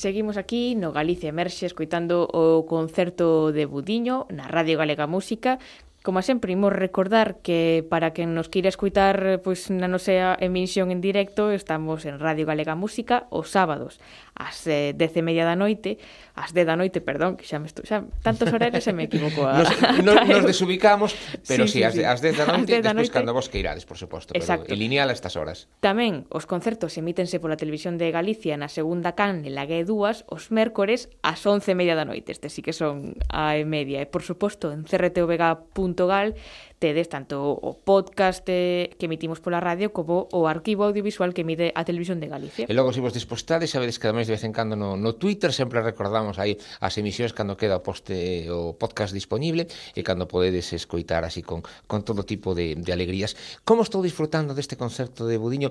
Seguimos 0.02 0.36
aquí 0.36 0.74
no 0.74 0.90
Galicia 0.90 1.28
Emerxe 1.30 1.62
escoitando 1.62 2.26
o 2.26 2.66
concerto 2.66 3.54
de 3.54 3.70
Budiño 3.70 4.26
na 4.34 4.50
Radio 4.50 4.74
Galega 4.74 5.06
Música. 5.06 5.62
Como 6.02 6.18
sempre, 6.26 6.50
imos 6.58 6.74
recordar 6.74 7.38
que 7.38 7.86
para 7.86 8.10
quen 8.10 8.34
nos 8.34 8.50
queira 8.50 8.66
escoitar 8.66 9.38
pois, 9.46 9.70
na 9.70 9.86
nosa 9.86 10.34
emisión 10.42 10.90
en 10.90 10.98
directo 10.98 11.54
estamos 11.54 12.02
en 12.02 12.18
Radio 12.18 12.50
Galega 12.50 12.74
Música 12.74 13.30
os 13.30 13.54
sábados 13.54 14.02
ás 14.34 14.66
eh, 14.66 14.90
dez 14.90 15.14
e 15.14 15.22
media 15.22 15.46
da 15.46 15.54
noite 15.54 16.02
ás 16.34 16.56
10 16.56 16.64
da 16.64 16.76
noite, 16.76 17.04
perdón, 17.04 17.36
que 17.36 17.44
xa 17.44 17.60
me 17.60 17.68
estou, 17.68 17.84
xa 17.84 18.08
tantos 18.24 18.48
horarios 18.48 18.84
se 18.84 18.96
me 18.96 19.04
equivoco. 19.04 19.44
A, 19.44 19.60
nos, 19.60 19.68
nos, 20.06 20.16
nos 20.28 20.44
desubicamos, 20.48 21.12
pero 21.44 21.68
sí, 21.68 21.84
sí, 21.84 22.00
sí 22.00 22.02
ás 22.04 22.24
10 22.24 22.40
da 22.40 22.46
noite, 22.48 22.80
despois 22.80 22.96
noite... 22.96 23.12
cando 23.12 23.36
vos 23.36 23.52
que 23.52 23.60
irades, 23.60 23.84
por 23.84 24.00
suposto, 24.00 24.32
Exacto. 24.32 24.64
pero 24.64 24.74
en 24.74 24.80
lineal 24.80 25.08
a 25.10 25.14
estas 25.14 25.36
horas. 25.36 25.68
Tamén 25.84 26.24
os 26.32 26.48
concertos 26.48 26.96
emítense 26.96 27.36
pola 27.36 27.60
televisión 27.60 28.00
de 28.00 28.08
Galicia 28.08 28.56
na 28.56 28.72
segunda 28.72 29.12
can 29.12 29.44
en 29.44 29.52
G2, 29.52 30.24
os 30.24 30.48
mércores 30.48 31.12
ás 31.20 31.44
11:30 31.44 31.92
da 31.92 32.08
noite, 32.08 32.32
este 32.32 32.48
sí 32.48 32.64
que 32.64 32.72
son 32.72 33.20
a 33.28 33.60
e 33.60 33.68
media, 33.68 34.00
e 34.00 34.06
por 34.08 34.24
suposto 34.24 34.72
en 34.72 34.88
crtvg.gal 34.88 36.34
tedes 36.82 37.06
tanto 37.06 37.38
o 37.38 37.78
podcast 37.78 38.42
eh, 38.50 38.90
que 38.98 39.06
emitimos 39.06 39.38
pola 39.38 39.62
radio 39.62 39.94
como 39.94 40.26
o 40.34 40.50
arquivo 40.50 40.82
audiovisual 40.82 41.30
que 41.30 41.46
emite 41.46 41.70
a 41.78 41.86
Televisión 41.86 42.18
de 42.18 42.26
Galicia. 42.26 42.66
E 42.66 42.74
logo, 42.74 42.90
se 42.90 42.98
vos 42.98 43.14
dispostades, 43.14 43.70
sabedes 43.70 44.02
que 44.02 44.10
ademais 44.10 44.26
de 44.26 44.34
vez 44.34 44.42
en 44.42 44.50
cando 44.50 44.74
no, 44.74 44.98
no 44.98 45.14
Twitter 45.14 45.54
sempre 45.54 45.78
recordamos 45.78 46.42
aí 46.42 46.58
as 46.82 46.98
emisións 46.98 47.30
cando 47.30 47.54
queda 47.54 47.78
o, 47.78 47.86
poste, 47.86 48.50
o 48.50 48.74
podcast 48.74 49.14
disponible 49.14 49.70
e 49.94 50.02
cando 50.02 50.26
podedes 50.26 50.74
escoitar 50.74 51.22
así 51.22 51.46
con, 51.46 51.62
con 51.86 52.02
todo 52.02 52.26
tipo 52.26 52.50
de, 52.58 52.74
de 52.74 52.90
alegrías. 52.90 53.38
Como 53.62 53.86
estou 53.86 54.02
disfrutando 54.02 54.50
deste 54.50 54.74
concerto 54.74 55.30
de 55.30 55.38
Budiño? 55.38 55.70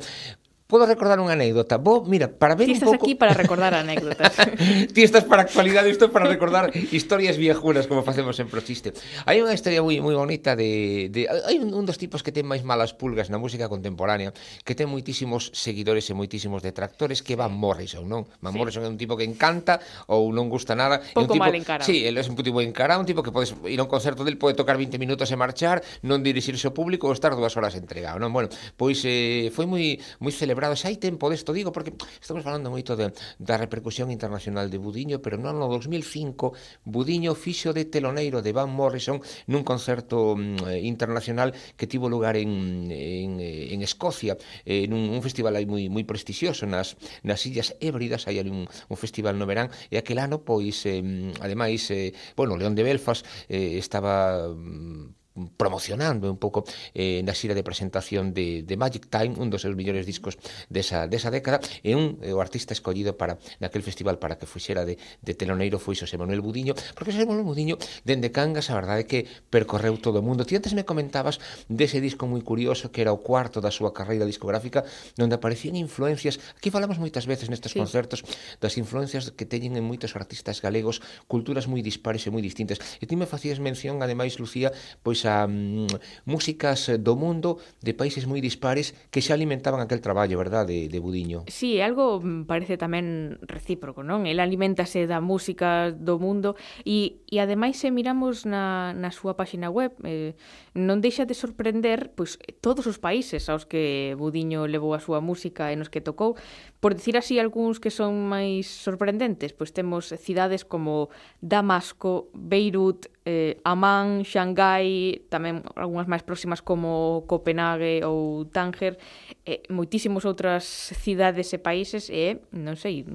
Podo 0.71 0.87
recordar 0.87 1.19
unha 1.19 1.35
anécdota. 1.35 1.75
Vou, 1.75 2.07
mira, 2.07 2.31
para 2.31 2.55
ver 2.55 2.71
Ti 2.71 2.79
estás 2.79 2.87
un 2.87 2.95
pouco... 2.95 3.03
aquí 3.03 3.19
para 3.19 3.35
recordar 3.35 3.75
anécdotas. 3.75 4.31
Ti 4.95 5.01
estás 5.03 5.27
para 5.27 5.43
actualidade, 5.43 5.91
isto 5.91 6.07
para 6.15 6.31
recordar 6.31 6.71
historias 6.95 7.35
viejunas 7.35 7.91
como 7.91 8.07
facemos 8.07 8.39
en 8.39 8.47
Prosiste. 8.47 8.95
Hai 9.27 9.43
unha 9.43 9.51
historia 9.51 9.83
moi 9.83 9.99
moi 9.99 10.15
bonita 10.15 10.55
de, 10.55 11.11
de... 11.11 11.27
hai 11.27 11.59
un, 11.59 11.75
un 11.75 11.83
dos 11.83 11.99
tipos 11.99 12.23
que 12.23 12.31
ten 12.31 12.47
máis 12.47 12.63
malas 12.63 12.95
pulgas 12.95 13.27
na 13.27 13.35
música 13.35 13.67
contemporánea, 13.67 14.31
que 14.63 14.71
ten 14.71 14.87
moitísimos 14.87 15.51
seguidores 15.51 16.07
e 16.07 16.15
moitísimos 16.15 16.63
detractores 16.63 17.19
que 17.19 17.35
Van 17.35 17.51
Morrison, 17.51 18.07
non? 18.07 18.23
Van 18.39 18.55
sí. 18.55 18.59
Morrison 18.63 18.87
é 18.87 18.89
un 18.89 18.95
tipo 18.95 19.19
que 19.19 19.27
encanta 19.27 19.83
ou 20.07 20.31
non 20.31 20.47
gusta 20.47 20.71
nada. 20.71 21.03
Pouco 21.11 21.35
tipo... 21.35 21.43
mal 21.43 21.51
encarado. 21.51 21.83
Sí, 21.83 22.07
é 22.07 22.11
un 22.15 22.39
tipo 22.39 22.63
encarado, 22.63 23.03
un 23.03 23.09
tipo 23.11 23.19
que 23.19 23.35
podes 23.35 23.51
ir 23.67 23.75
a 23.75 23.83
un 23.83 23.91
concerto 23.91 24.23
del, 24.23 24.39
pode 24.39 24.55
tocar 24.55 24.79
20 24.79 24.95
minutos 24.95 25.27
e 25.27 25.35
marchar, 25.35 25.83
non 26.07 26.23
dirixirse 26.23 26.63
ao 26.63 26.71
público 26.71 27.11
ou 27.11 27.13
estar 27.13 27.35
dúas 27.35 27.59
horas 27.59 27.75
entregado, 27.75 28.23
non? 28.23 28.31
Bueno, 28.31 28.47
pois 28.79 29.03
eh, 29.03 29.51
foi 29.51 29.67
moi 29.67 29.99
moi 30.23 30.31
celebrado 30.31 30.60
celebrado, 30.61 30.77
xa 30.77 30.93
hai 30.93 31.01
tempo 31.01 31.25
desto, 31.33 31.57
digo, 31.57 31.73
porque 31.73 31.97
estamos 32.21 32.45
falando 32.45 32.69
moito 32.69 32.93
de, 32.93 33.09
da 33.41 33.57
repercusión 33.57 34.13
internacional 34.13 34.69
de 34.69 34.77
Budiño, 34.77 35.17
pero 35.17 35.41
no 35.41 35.49
ano 35.49 35.65
2005 35.65 36.53
Budiño 36.85 37.33
fixo 37.33 37.73
de 37.73 37.89
teloneiro 37.89 38.45
de 38.45 38.53
Van 38.53 38.69
Morrison 38.69 39.17
nun 39.49 39.65
concerto 39.65 40.37
mm, 40.37 40.69
eh, 40.69 40.85
internacional 40.85 41.57
que 41.73 41.89
tivo 41.89 42.05
lugar 42.13 42.37
en, 42.37 42.85
en, 42.93 43.41
eh, 43.41 43.73
en 43.73 43.81
Escocia, 43.81 44.37
eh, 44.61 44.85
nun 44.85 45.09
un 45.09 45.21
festival 45.25 45.57
aí 45.57 45.65
moi, 45.65 45.89
moi 45.89 46.05
prestixioso 46.05 46.69
nas, 46.69 46.93
nas 47.25 47.41
Illas 47.49 47.73
Hébridas, 47.81 48.29
hai 48.29 48.37
ali 48.37 48.53
un, 48.53 48.69
un 48.69 48.97
festival 49.01 49.41
no 49.41 49.49
verán, 49.49 49.73
e 49.89 49.97
aquel 49.97 50.21
ano, 50.21 50.45
pois, 50.45 50.85
eh, 50.85 51.01
ademais, 51.41 51.89
eh, 51.89 52.13
bueno, 52.37 52.53
León 52.53 52.77
de 52.77 52.85
Belfast 52.85 53.25
eh, 53.49 53.81
estaba 53.81 54.45
mm, 54.53 55.20
promocionando 55.57 56.27
un 56.27 56.37
pouco 56.37 56.67
eh, 56.91 57.23
na 57.23 57.31
xira 57.31 57.55
de 57.55 57.63
presentación 57.63 58.35
de, 58.35 58.67
de 58.67 58.75
Magic 58.75 59.07
Time, 59.07 59.39
un 59.39 59.47
dos 59.47 59.63
seus 59.63 59.79
millores 59.79 60.03
discos 60.03 60.35
desa, 60.67 61.07
desa 61.07 61.31
década, 61.31 61.63
e 61.81 61.95
un 61.95 62.19
eh, 62.19 62.35
o 62.35 62.43
artista 62.43 62.75
escollido 62.75 63.15
para 63.15 63.39
naquel 63.63 63.79
festival 63.79 64.19
para 64.19 64.35
que 64.35 64.43
fuxera 64.43 64.83
de, 64.83 64.99
de 64.99 65.33
teloneiro 65.33 65.79
foi 65.79 65.95
Xosé 65.95 66.19
Manuel 66.19 66.43
Budiño, 66.43 66.75
porque 66.93 67.15
Xosé 67.15 67.23
Manuel 67.23 67.47
Budiño 67.47 67.79
dende 68.03 68.35
Cangas 68.35 68.67
a 68.67 68.75
verdade 68.75 69.03
é 69.03 69.07
que 69.07 69.19
percorreu 69.47 69.95
todo 69.95 70.19
o 70.19 70.25
mundo. 70.25 70.43
Ti 70.43 70.59
antes 70.59 70.75
me 70.75 70.83
comentabas 70.83 71.39
dese 71.71 72.03
disco 72.03 72.27
moi 72.27 72.43
curioso 72.43 72.91
que 72.91 72.99
era 72.99 73.15
o 73.15 73.23
cuarto 73.23 73.63
da 73.63 73.71
súa 73.71 73.95
carreira 73.95 74.27
discográfica, 74.27 74.83
onde 75.15 75.39
aparecían 75.39 75.79
influencias, 75.79 76.43
aquí 76.59 76.67
falamos 76.67 76.99
moitas 76.99 77.23
veces 77.23 77.47
nestes 77.47 77.71
sí. 77.71 77.79
concertos 77.79 78.27
das 78.59 78.75
influencias 78.75 79.31
que 79.31 79.47
teñen 79.47 79.79
en 79.79 79.87
moitos 79.87 80.11
artistas 80.19 80.59
galegos, 80.59 80.99
culturas 81.31 81.71
moi 81.71 81.79
dispares 81.79 82.27
e 82.27 82.33
moi 82.35 82.43
distintas. 82.43 82.83
E 82.99 83.07
ti 83.07 83.15
me 83.15 83.23
facías 83.23 83.63
mención, 83.63 84.03
ademais, 84.03 84.35
Lucía, 84.35 84.75
pois 84.99 85.20
pois 85.21 85.29
a 85.29 85.43
ah, 85.43 85.47
mm, 85.47 85.87
músicas 86.25 86.89
eh, 86.89 86.97
do 86.97 87.13
mundo 87.15 87.61
de 87.81 87.93
países 87.93 88.25
moi 88.25 88.41
dispares 88.41 88.97
que 89.13 89.21
xa 89.21 89.37
alimentaban 89.37 89.77
aquel 89.77 90.01
traballo, 90.01 90.37
verdad, 90.37 90.65
de, 90.65 90.89
de 90.89 90.97
Budiño. 90.97 91.45
Sí, 91.45 91.77
algo 91.77 92.17
mm, 92.17 92.49
parece 92.49 92.81
tamén 92.81 93.37
recíproco, 93.45 94.01
non? 94.01 94.25
El 94.25 94.41
alimentase 94.41 95.05
da 95.05 95.21
música 95.21 95.93
do 95.93 96.17
mundo 96.17 96.57
e, 96.81 97.21
e 97.29 97.37
ademais 97.37 97.77
se 97.77 97.93
miramos 97.93 98.49
na, 98.49 98.97
na 98.97 99.13
súa 99.13 99.37
páxina 99.37 99.69
web 99.69 99.93
eh, 100.01 100.33
non 100.73 101.03
deixa 101.03 101.29
de 101.29 101.37
sorprender 101.37 102.15
pois 102.17 102.41
todos 102.63 102.89
os 102.89 102.97
países 102.97 103.45
aos 103.51 103.69
que 103.69 104.17
Budiño 104.17 104.65
levou 104.65 104.97
a 104.97 105.03
súa 105.03 105.21
música 105.21 105.69
e 105.69 105.77
nos 105.77 105.93
que 105.93 106.01
tocou. 106.01 106.33
Por 106.81 106.97
decir 106.97 107.13
así 107.13 107.37
algúns 107.37 107.77
que 107.77 107.93
son 107.93 108.25
máis 108.25 108.65
sorprendentes, 108.65 109.53
pois 109.53 109.69
temos 109.69 110.09
cidades 110.17 110.65
como 110.65 111.13
Damasco, 111.45 112.33
Beirut, 112.33 113.10
eh, 113.31 113.63
Amán, 113.63 114.27
Xangai, 114.27 115.23
tamén 115.31 115.63
algunhas 115.79 116.11
máis 116.11 116.23
próximas 116.27 116.59
como 116.59 117.23
Copenhague 117.31 118.03
ou 118.03 118.43
Tánger, 118.51 118.99
eh, 119.47 119.63
moitísimos 119.71 120.27
outras 120.27 120.91
cidades 120.99 121.55
e 121.55 121.59
países 121.63 122.11
e, 122.11 122.43
non 122.51 122.75
sei, 122.75 123.07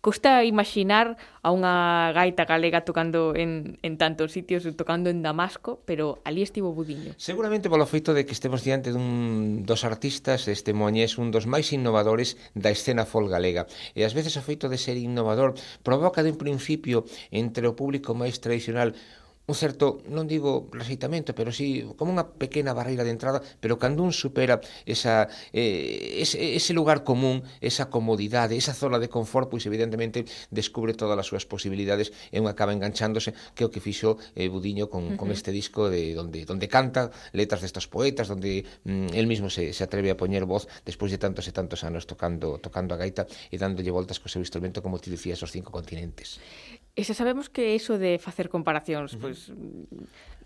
Costa 0.00 0.44
imaginar 0.46 1.18
a 1.42 1.50
unha 1.50 2.14
gaita 2.14 2.46
galega 2.46 2.86
tocando 2.86 3.34
en, 3.34 3.82
en 3.82 3.98
tantos 3.98 4.30
sitios, 4.30 4.62
tocando 4.78 5.10
en 5.10 5.26
Damasco, 5.26 5.82
pero 5.82 6.22
ali 6.22 6.46
estivo 6.46 6.70
Budiño. 6.70 7.18
Seguramente 7.18 7.66
polo 7.66 7.82
feito 7.82 8.14
de 8.14 8.22
que 8.22 8.30
estemos 8.30 8.62
diante 8.62 8.94
dun 8.94 9.66
dos 9.66 9.82
artistas 9.82 10.46
este 10.46 10.70
moñés 10.70 11.18
un 11.18 11.34
dos 11.34 11.50
máis 11.50 11.74
innovadores 11.74 12.38
da 12.54 12.70
escena 12.70 13.02
fol 13.02 13.26
galega. 13.26 13.66
E 13.98 14.06
ás 14.06 14.14
veces 14.14 14.38
o 14.38 14.42
feito 14.46 14.70
de 14.70 14.78
ser 14.78 14.94
innovador 14.94 15.58
provoca 15.82 16.22
de 16.22 16.30
un 16.30 16.38
principio 16.38 17.02
entre 17.34 17.66
o 17.66 17.74
público 17.74 18.14
máis 18.14 18.38
tradicional 18.38 18.94
un 19.48 19.56
certo, 19.56 20.04
non 20.12 20.28
digo 20.28 20.68
rexeitamento, 20.68 21.32
pero 21.32 21.48
sí 21.48 21.80
como 21.96 22.12
unha 22.12 22.36
pequena 22.36 22.76
barreira 22.76 23.00
de 23.00 23.16
entrada, 23.16 23.40
pero 23.64 23.80
cando 23.80 24.04
un 24.04 24.12
supera 24.12 24.60
esa, 24.84 25.32
eh, 25.56 26.20
ese, 26.20 26.52
ese 26.52 26.76
lugar 26.76 27.00
común, 27.00 27.40
esa 27.64 27.88
comodidade, 27.88 28.60
esa 28.60 28.76
zona 28.76 29.00
de 29.00 29.08
confort, 29.08 29.48
pois 29.48 29.64
evidentemente 29.64 30.28
descubre 30.52 30.92
todas 30.92 31.16
as 31.16 31.24
súas 31.24 31.48
posibilidades 31.48 32.12
e 32.28 32.36
un 32.36 32.44
acaba 32.44 32.76
enganchándose 32.76 33.32
que 33.56 33.64
é 33.64 33.66
o 33.66 33.72
que 33.72 33.80
fixo 33.80 34.20
eh, 34.36 34.52
Budiño 34.52 34.92
con, 34.92 35.00
uh 35.00 35.08
-huh. 35.08 35.16
con 35.16 35.32
este 35.32 35.48
disco 35.48 35.88
de 35.88 36.12
donde, 36.12 36.44
donde 36.44 36.68
canta 36.68 37.08
letras 37.32 37.64
destos 37.64 37.88
poetas, 37.88 38.28
donde 38.28 38.68
mm, 38.84 39.16
él 39.16 39.24
mismo 39.24 39.48
se, 39.48 39.72
se 39.72 39.80
atreve 39.80 40.12
a 40.12 40.16
poñer 40.20 40.44
voz 40.44 40.68
despois 40.84 41.08
de 41.08 41.16
tantos 41.16 41.48
e 41.48 41.56
tantos 41.56 41.88
anos 41.88 42.04
tocando 42.04 42.60
tocando 42.60 42.92
a 42.92 43.00
gaita 43.00 43.24
e 43.48 43.56
dándolle 43.56 43.88
voltas 43.88 44.20
co 44.20 44.28
seu 44.28 44.44
instrumento, 44.44 44.84
como 44.84 45.00
ti 45.00 45.08
dicías, 45.08 45.40
os 45.40 45.48
cinco 45.48 45.72
continentes. 45.72 46.36
E 46.98 47.06
xa 47.06 47.14
sabemos 47.14 47.46
que 47.46 47.78
iso 47.78 47.94
de 47.94 48.18
facer 48.18 48.50
comparacións, 48.50 49.14
pois 49.22 49.54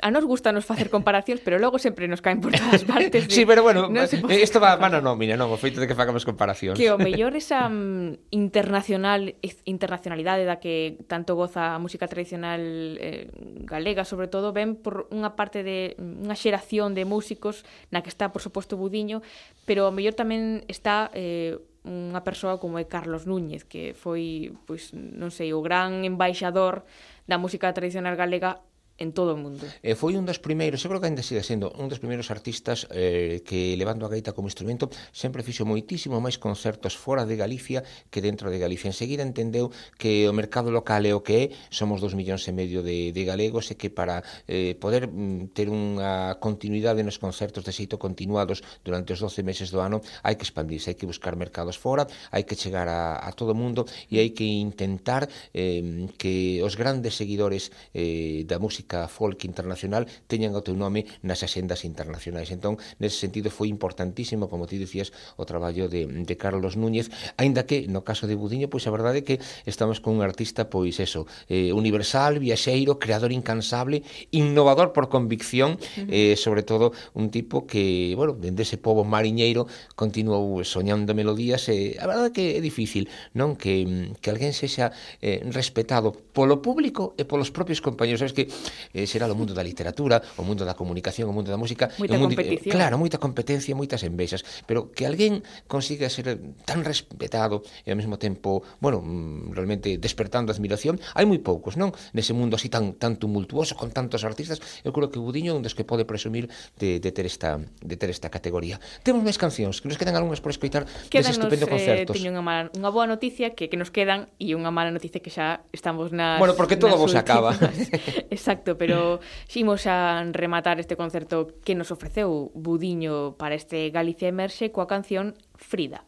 a 0.05 0.13
nos 0.13 0.29
gusta 0.29 0.53
nos 0.53 0.69
facer 0.69 0.93
comparacións, 0.93 1.41
pero 1.41 1.57
logo 1.57 1.81
sempre 1.81 2.05
nos 2.13 2.21
caen 2.21 2.45
por 2.45 2.53
todas 2.53 2.85
partes. 2.93 3.25
De, 3.25 3.33
sí, 3.33 3.49
pero 3.49 3.65
bueno, 3.65 3.89
isto 3.89 4.21
no 4.21 4.29
pode... 4.29 4.61
va 4.61 4.77
a 4.77 4.77
mano 4.77 5.01
nómina, 5.01 5.33
non, 5.41 5.49
o 5.49 5.57
feito 5.57 5.81
de 5.81 5.89
que 5.89 5.97
facamos 5.97 6.29
comparacións. 6.29 6.77
Que 6.77 6.93
o 6.93 7.01
mellor 7.01 7.33
esa 7.41 7.73
um, 7.73 8.13
internacional 8.29 9.33
internacionalidade 9.65 10.45
da 10.45 10.61
que 10.61 11.01
tanto 11.09 11.41
goza 11.41 11.73
a 11.73 11.81
música 11.81 12.05
tradicional 12.05 12.61
eh, 13.01 13.33
galega, 13.65 14.05
sobre 14.05 14.29
todo, 14.29 14.53
ven 14.53 14.77
por 14.77 15.09
unha 15.09 15.33
parte 15.33 15.65
de 15.65 15.97
mm, 15.97 16.29
unha 16.29 16.37
xeración 16.37 16.93
de 16.93 17.09
músicos 17.09 17.65
na 17.89 18.05
que 18.05 18.13
está, 18.13 18.29
por 18.29 18.45
suposto, 18.45 18.77
Budiño, 18.77 19.25
pero 19.65 19.89
o 19.89 19.95
mellor 19.97 20.13
tamén 20.13 20.69
está 20.69 21.09
eh, 21.17 21.57
unha 21.83 22.23
persoa 22.23 22.63
como 22.63 22.79
é 22.79 22.87
Carlos 22.87 23.27
Núñez, 23.27 23.67
que 23.67 23.91
foi, 23.99 24.55
pois, 24.71 24.95
non 24.95 25.35
sei, 25.35 25.51
o 25.51 25.63
gran 25.63 26.07
embaixador 26.07 26.87
da 27.27 27.43
música 27.43 27.75
tradicional 27.75 28.15
galega 28.15 28.63
en 28.99 29.13
todo 29.13 29.35
o 29.35 29.39
mundo. 29.41 29.65
E 29.83 29.97
foi 29.97 30.15
un 30.15 30.29
dos 30.29 30.39
primeiros, 30.39 30.85
eu 30.85 30.89
creo 30.93 31.01
que 31.01 31.09
ainda 31.09 31.25
sigue 31.25 31.43
sendo, 31.43 31.73
un 31.81 31.89
dos 31.89 31.99
primeiros 31.99 32.31
artistas 32.31 32.87
eh, 32.93 33.41
que 33.43 33.75
levando 33.75 34.05
a 34.05 34.13
gaita 34.13 34.37
como 34.37 34.47
instrumento 34.49 34.93
sempre 35.11 35.43
fixo 35.43 35.65
moitísimo 35.65 36.21
máis 36.21 36.37
concertos 36.37 36.95
fora 36.95 37.25
de 37.27 37.35
Galicia 37.35 37.83
que 38.13 38.21
dentro 38.21 38.53
de 38.53 38.61
Galicia. 38.61 38.93
Enseguida 38.93 39.25
entendeu 39.25 39.73
que 39.97 40.29
o 40.29 40.33
mercado 40.37 40.71
local 40.71 41.03
é 41.09 41.13
o 41.17 41.25
que 41.25 41.35
é, 41.35 41.45
somos 41.73 41.99
dos 42.05 42.15
millóns 42.15 42.47
e 42.47 42.53
medio 42.53 42.85
de, 42.85 43.11
de 43.11 43.23
galegos 43.25 43.73
e 43.73 43.75
que 43.75 43.91
para 43.91 44.23
eh, 44.47 44.77
poder 44.79 45.09
mm, 45.09 45.57
ter 45.57 45.73
unha 45.73 46.39
continuidade 46.39 47.03
nos 47.03 47.19
concertos 47.19 47.67
de 47.67 47.73
xeito 47.75 47.97
continuados 47.99 48.63
durante 48.87 49.17
os 49.17 49.21
12 49.21 49.43
meses 49.43 49.73
do 49.73 49.81
ano 49.81 50.05
hai 50.23 50.37
que 50.37 50.45
expandirse, 50.47 50.93
hai 50.93 50.97
que 50.99 51.09
buscar 51.09 51.35
mercados 51.35 51.81
fora, 51.81 52.07
hai 52.31 52.45
que 52.45 52.55
chegar 52.55 52.87
a, 52.87 53.19
a 53.19 53.31
todo 53.33 53.53
o 53.53 53.59
mundo 53.59 53.89
e 54.13 54.21
hai 54.21 54.31
que 54.31 54.47
intentar 54.47 55.27
eh, 55.51 56.07
que 56.21 56.61
os 56.63 56.77
grandes 56.77 57.17
seguidores 57.17 57.73
eh, 57.97 58.45
da 58.47 58.61
música 58.63 58.92
música 58.93 59.09
folk 59.09 59.45
internacional 59.45 60.07
teñan 60.29 60.53
o 60.55 60.61
teu 60.61 60.77
nome 60.77 61.09
nas 61.25 61.41
axendas 61.43 61.85
internacionais. 61.85 62.53
Entón, 62.53 62.77
nese 63.01 63.17
sentido 63.17 63.49
foi 63.49 63.69
importantísimo, 63.73 64.49
como 64.53 64.69
ti 64.69 64.77
dicías, 64.77 65.13
o 65.41 65.45
traballo 65.49 65.89
de, 65.89 66.05
de 66.05 66.35
Carlos 66.37 66.77
Núñez, 66.77 67.09
aínda 67.41 67.65
que 67.65 67.89
no 67.89 68.05
caso 68.05 68.29
de 68.29 68.37
Budiño, 68.37 68.69
pois 68.69 68.85
a 68.85 68.93
verdade 68.93 69.25
é 69.25 69.27
que 69.27 69.37
estamos 69.65 70.01
con 70.05 70.21
un 70.21 70.23
artista 70.23 70.69
pois 70.69 71.01
eso, 71.01 71.25
eh, 71.49 71.73
universal, 71.73 72.37
viaxeiro, 72.39 73.01
creador 73.01 73.33
incansable, 73.33 74.05
innovador 74.31 74.93
por 74.93 75.09
convicción, 75.09 75.81
eh, 75.97 76.37
sobre 76.37 76.63
todo 76.63 76.93
un 77.17 77.33
tipo 77.33 77.65
que, 77.65 78.13
bueno, 78.17 78.37
dende 78.37 78.63
ese 78.69 78.77
pobo 78.77 79.05
mariñeiro 79.05 79.65
continuou 79.97 80.61
soñando 80.65 81.17
melodías, 81.17 81.69
eh, 81.73 81.97
a 81.97 82.05
verdade 82.05 82.29
é 82.29 82.35
que 82.37 82.45
é 82.59 82.61
difícil, 82.61 83.09
non 83.33 83.57
que 83.57 84.13
que 84.21 84.29
alguén 84.29 84.53
sexa 84.53 84.93
eh, 85.23 85.41
respetado 85.49 86.13
polo 86.13 86.61
público 86.61 87.15
e 87.17 87.25
polos 87.25 87.51
propios 87.55 87.81
compañeros. 87.81 88.21
Sabes 88.21 88.35
que 88.35 88.49
eh, 88.95 89.07
será 89.09 89.29
o 89.29 89.37
mundo 89.37 89.57
da 89.57 89.65
literatura, 89.65 90.21
o 90.37 90.43
mundo 90.45 90.63
da 90.65 90.77
comunicación, 90.77 91.29
o 91.29 91.35
mundo 91.35 91.49
da 91.49 91.59
música, 91.59 91.91
moita 91.97 92.17
mundo, 92.17 92.37
competición. 92.37 92.69
Eh, 92.69 92.75
claro, 92.75 92.95
moita 93.01 93.19
competencia, 93.19 93.73
moitas 93.75 94.05
envexas, 94.05 94.45
pero 94.69 94.93
que 94.93 95.09
alguén 95.09 95.43
consiga 95.67 96.07
ser 96.13 96.39
tan 96.69 96.85
respetado 96.85 97.65
e 97.83 97.91
ao 97.91 97.99
mesmo 97.99 98.21
tempo, 98.21 98.63
bueno, 98.79 99.03
mm, 99.03 99.57
realmente 99.57 99.97
despertando 99.99 100.53
admiración, 100.55 101.01
hai 101.17 101.27
moi 101.27 101.41
poucos, 101.43 101.75
non? 101.75 101.91
Nese 102.15 102.37
mundo 102.37 102.55
así 102.55 102.71
tan 102.71 102.95
tan 103.01 103.19
tumultuoso 103.19 103.75
con 103.75 103.91
tantos 103.91 104.23
artistas, 104.23 104.63
eu 104.87 104.95
creo 104.95 105.11
que 105.11 105.19
Budiño 105.19 105.53
é 105.53 105.57
un 105.59 105.65
dos 105.65 105.75
que 105.75 105.83
pode 105.83 106.07
presumir 106.07 106.47
de, 106.79 107.03
de 107.03 107.11
ter 107.11 107.27
esta 107.27 107.59
de 107.59 107.97
ter 107.99 108.13
esta 108.13 108.31
categoría. 108.31 108.79
Temos 109.03 109.27
máis 109.27 109.41
cancións, 109.41 109.83
que 109.83 109.89
nos 109.91 109.99
quedan 109.99 110.15
algunhas 110.15 110.39
por 110.39 110.55
escoitar 110.55 110.87
dese 111.11 111.35
estupendo 111.35 111.67
concerto. 111.67 112.13
Eh, 112.13 112.17
teño 112.17 112.31
unha 112.31 112.45
mala, 112.45 112.69
unha 112.79 112.91
boa 112.95 113.11
noticia 113.11 113.59
que 113.59 113.67
que 113.67 113.79
nos 113.81 113.91
quedan 113.91 114.31
e 114.39 114.55
unha 114.55 114.71
mala 114.71 114.95
noticia 114.95 115.19
que 115.19 115.33
xa 115.33 115.65
estamos 115.75 116.15
na 116.15 116.39
Bueno, 116.39 116.55
porque 116.55 116.77
todo 116.79 116.95
vos 116.95 117.11
últimas. 117.11 117.25
acaba. 117.25 117.51
Exacto 118.37 118.62
exacto, 118.63 118.79
pero 118.79 119.21
ximos 119.49 119.87
a 119.87 120.23
rematar 120.31 120.79
este 120.79 120.97
concerto 120.97 121.59
que 121.65 121.75
nos 121.75 121.91
ofreceu 121.91 122.55
Budiño 122.55 123.35
para 123.37 123.55
este 123.59 123.91
Galicia 123.91 124.31
Emerxe 124.31 124.71
coa 124.71 124.87
canción 124.87 125.35
Frida. 125.59 126.07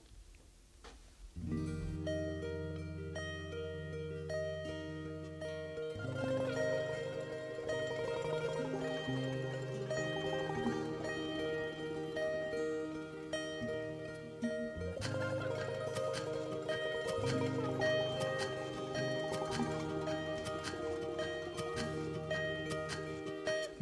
Frida. 1.34 1.83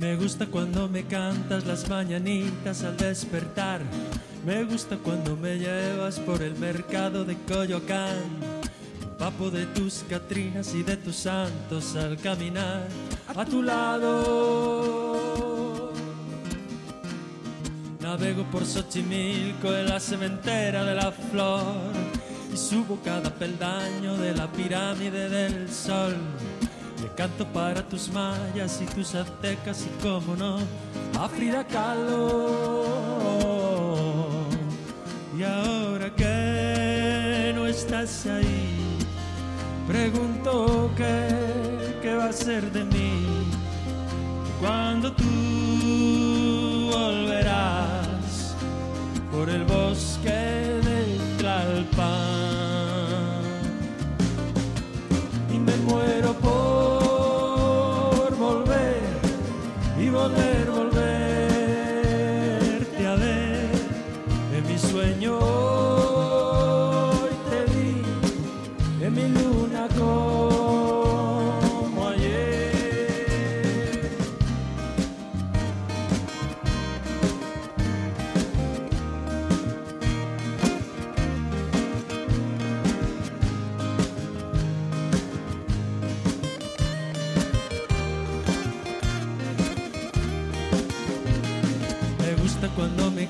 Me 0.03 0.17
gusta 0.17 0.47
cuando 0.47 0.89
me 0.89 1.05
cantas 1.05 1.65
las 1.65 1.89
mañanitas 1.89 2.83
al 2.83 2.97
despertar. 2.97 3.81
Me 4.45 4.65
gusta 4.65 4.97
cuando 4.97 5.37
me 5.37 5.57
llevas 5.57 6.19
por 6.19 6.43
el 6.43 6.57
mercado 6.57 7.25
de 7.25 7.37
Coyoacán. 7.47 8.19
Papo 9.17 9.49
de 9.49 9.67
tus 9.67 10.05
Catrinas 10.11 10.75
y 10.75 10.83
de 10.83 10.97
tus 10.97 11.15
santos 11.15 11.95
al 11.95 12.17
caminar 12.17 12.89
a 13.29 13.45
tu 13.45 13.63
lado. 13.63 14.73
Navego 18.01 18.43
por 18.51 18.67
Xochimilco 18.67 19.73
en 19.73 19.89
la 19.89 20.01
cementera 20.01 20.83
de 20.83 20.97
la 20.97 21.13
flor 21.13 21.93
y 22.53 22.57
subo 22.57 22.99
cada 23.05 23.33
peldaño 23.33 24.17
de 24.17 24.35
la 24.35 24.51
pirámide 24.51 25.29
del 25.29 25.71
sol. 25.71 26.17
Canto 27.17 27.47
para 27.47 27.83
tus 27.83 28.11
mayas 28.11 28.81
y 28.81 28.87
tus 28.87 29.15
aztecas 29.15 29.87
y 29.87 29.91
como 30.03 30.35
no, 30.35 30.59
a 31.21 31.29
Frida 31.29 31.65
Kahlo. 31.67 32.87
Y 35.39 35.43
ahora 35.43 36.15
que 36.15 37.53
no 37.55 37.67
estás 37.67 38.27
ahí, 38.27 38.99
pregunto 39.87 40.91
qué, 40.97 41.99
qué 42.01 42.15
va 42.15 42.27
a 42.27 42.33
ser 42.33 42.71
de 42.73 42.85
mí 42.85 43.27
cuando 44.61 45.13
tú 45.13 46.91
volverás 46.93 48.55
por 49.31 49.51
el 49.51 49.65
bosque 49.65 50.12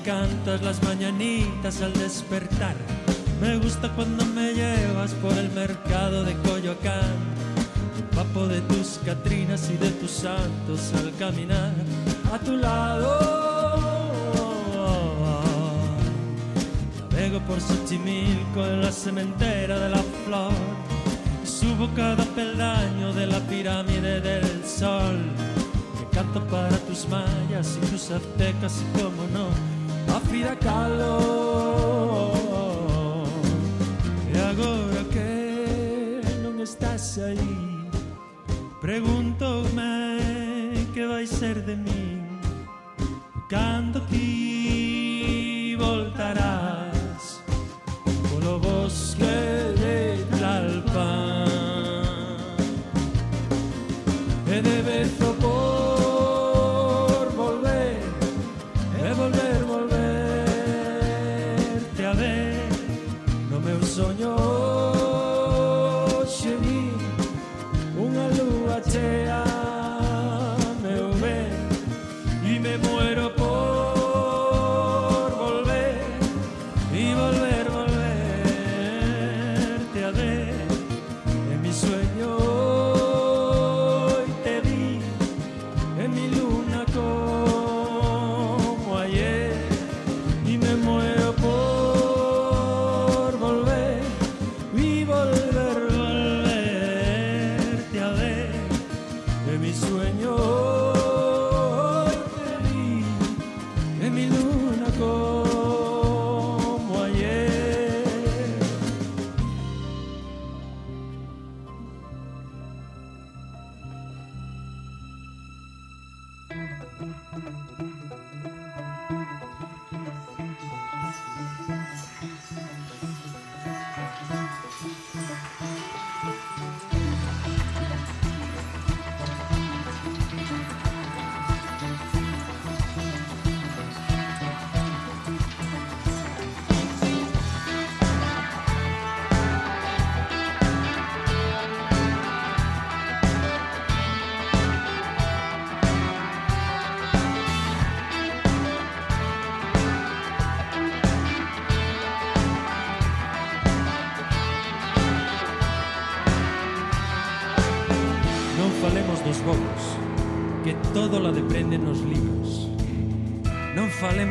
cantas 0.03 0.61
las 0.61 0.83
mañanitas 0.83 1.81
al 1.81 1.93
despertar. 1.93 2.75
Me 3.41 3.57
gusta 3.57 3.89
cuando 3.95 4.25
me 4.25 4.53
llevas 4.53 5.13
por 5.15 5.31
el 5.37 5.49
mercado 5.51 6.23
de 6.23 6.33
Coyoacán. 6.37 7.33
Papo 8.13 8.47
de 8.47 8.61
tus 8.61 8.99
Catrinas 9.05 9.69
y 9.71 9.77
de 9.77 9.89
tus 9.91 10.11
santos 10.11 10.91
al 10.97 11.15
caminar 11.17 11.73
a 12.31 12.37
tu 12.37 12.57
lado. 12.57 13.43
Navego 16.99 17.39
por 17.47 17.59
Xochimilco 17.61 18.65
en 18.65 18.81
la 18.81 18.91
cementera 18.91 19.79
de 19.79 19.89
la 19.89 20.03
flor. 20.25 20.51
Subo 21.45 21.89
cada 21.95 22.25
peldaño 22.25 23.13
de 23.13 23.27
la 23.27 23.39
pirámide 23.39 24.19
del 24.19 24.65
sol. 24.65 25.17
Me 25.97 26.09
canto 26.11 26.45
para 26.47 26.77
tus 26.87 27.07
mayas 27.07 27.77
y 27.81 27.85
tus 27.87 28.11
aztecas 28.11 28.81
y 28.81 29.01
como 29.01 29.23
no, 29.33 29.47
tira 30.43 30.55
calor 30.57 32.33
E 34.33 34.37
agora 34.37 35.03
que 35.11 36.21
non 36.43 36.59
estás 36.61 37.17
aí 37.19 37.87
Pregúntome 38.81 39.79
que 40.93 41.07
vai 41.07 41.25
ser 41.25 41.61
de 41.61 41.75
min. 41.75 42.21
Cando 43.49 44.01
ti 44.11 44.52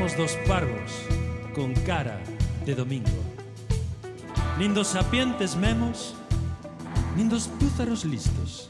somos 0.02 0.16
dos 0.16 0.36
parvos 0.48 0.90
con 1.54 1.74
cara 1.86 2.18
de 2.66 2.74
domingo. 2.74 3.22
Nin 4.58 4.74
dos 4.74 4.98
sapientes 4.98 5.54
memos, 5.54 6.18
nin 7.14 7.30
dos 7.30 7.46
púzaros 7.46 8.02
listos, 8.02 8.66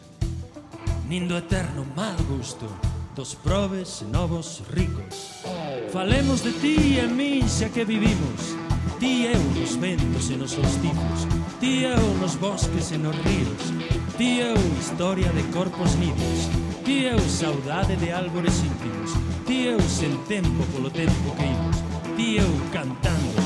nin 1.09 1.33
do 1.33 1.41
eterno 1.41 1.89
mal 1.97 2.20
gusto 2.28 2.68
dos 3.16 3.33
probes 3.33 4.05
novos 4.12 4.61
ricos. 4.76 5.41
Falemos 5.89 6.45
de 6.45 6.53
ti 6.61 7.01
e 7.01 7.09
min 7.09 7.49
xa 7.49 7.72
que 7.72 7.89
vivimos, 7.89 8.53
ti 9.01 9.24
e 9.24 9.33
eu 9.33 9.41
nos 9.57 9.72
ventos 9.80 10.28
e 10.28 10.37
nos 10.37 10.53
hostifos, 10.53 11.24
ti 11.57 11.80
e 11.80 11.97
eu 11.97 12.05
nos 12.20 12.37
bosques 12.37 12.93
e 12.93 13.01
nos 13.01 13.16
ríos, 13.24 13.72
ti 14.20 14.37
e 14.37 14.53
eu 14.53 14.61
historia 14.76 15.33
de 15.33 15.49
corpos 15.49 15.97
nidos, 15.97 16.53
ti 16.85 17.09
e 17.09 17.16
eu 17.16 17.20
saudade 17.24 17.97
de 17.97 18.12
álbores 18.12 18.61
íntimos, 18.61 19.16
Ti 19.53 19.66
eu 19.66 19.80
sen 19.80 20.16
tempo 20.28 20.64
polo 20.72 20.88
tempo 20.88 21.28
que 21.36 21.44
imos. 21.44 21.76
Ti 22.16 22.36
eu 22.38 22.53
cantando, 22.72 23.42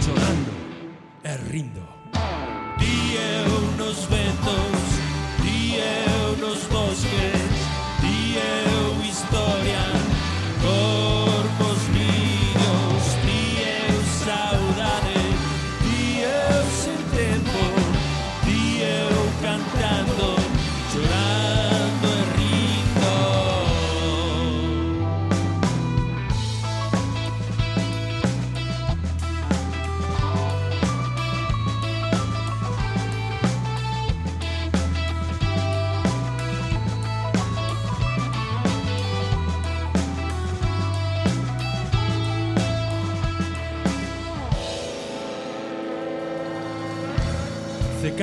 chorando 0.00 0.52
e 1.22 1.32
rindo. 1.52 1.84
Ti 2.78 2.96
eu 3.36 3.50
nos 3.76 3.98
ventos, 4.06 4.86
ti 5.42 5.76
eu 5.76 6.36
nos 6.40 6.64
bosques. 6.72 7.35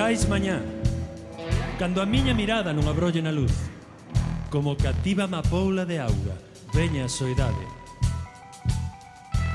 Chegáis 0.03 0.27
mañá 0.27 0.59
Cando 1.79 2.01
a 2.01 2.05
miña 2.05 2.35
mirada 2.35 2.75
non 2.75 2.91
abrolle 2.91 3.23
na 3.23 3.31
luz 3.31 3.55
Como 4.51 4.75
cativa 4.75 5.31
mapoula 5.31 5.87
de 5.87 5.95
auga 5.95 6.35
Veña 6.75 7.07
a 7.07 7.09
soidade. 7.09 7.63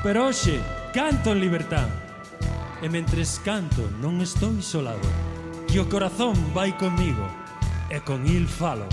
Pero 0.01 0.25
hoxe 0.25 0.57
canto 0.89 1.37
en 1.37 1.45
libertad 1.45 1.85
E 2.81 2.89
mentres 2.89 3.37
canto 3.45 3.93
non 4.01 4.25
estou 4.25 4.49
isolado 4.57 5.05
Que 5.69 5.77
o 5.77 5.85
corazón 5.85 6.33
vai 6.49 6.73
comigo 6.73 7.29
E 7.93 8.01
con 8.01 8.25
il 8.25 8.49
falo. 8.49 8.89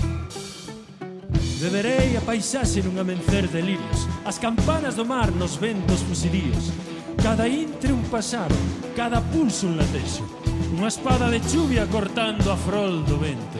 Beberei 1.57 2.13
a 2.13 2.21
paisaxe 2.21 2.85
nun 2.85 3.01
amencer 3.01 3.49
de 3.49 3.65
lirios 3.65 4.05
As 4.29 4.37
campanas 4.37 4.93
do 4.93 5.09
mar 5.09 5.33
nos 5.33 5.57
ventos 5.57 6.05
fusilíos 6.05 6.69
Cada 7.17 7.49
intre 7.49 7.89
un 7.89 8.05
pasaro 8.13 8.53
Cada 8.93 9.25
pulso 9.33 9.65
un 9.65 9.81
latexo 9.81 10.46
unha 10.77 10.87
espada 10.87 11.29
de 11.29 11.41
chuvia 11.41 11.87
cortando 11.87 12.51
a 12.51 12.57
frol 12.57 13.03
do 13.03 13.17
vento. 13.17 13.59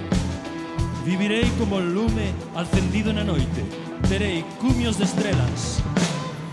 Vivirei 1.06 1.48
como 1.58 1.78
o 1.78 1.80
lume 1.80 2.34
alcendido 2.56 3.14
na 3.14 3.24
noite, 3.24 3.64
terei 4.10 4.44
cumios 4.60 4.98
de 4.98 5.06
estrelas, 5.06 5.80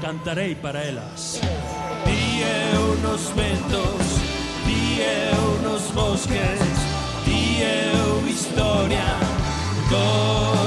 cantarei 0.01 0.55
para 0.55 0.83
elas. 0.83 1.41
Di 2.07 2.43
eu 2.43 2.85
nos 3.03 3.31
ventos, 3.35 4.05
di 4.65 5.03
eu 5.03 5.45
nos 5.67 5.91
bosques, 5.91 6.63
di 7.27 7.61
eu 7.61 8.29
historia, 8.29 9.19
gol. 9.91 10.64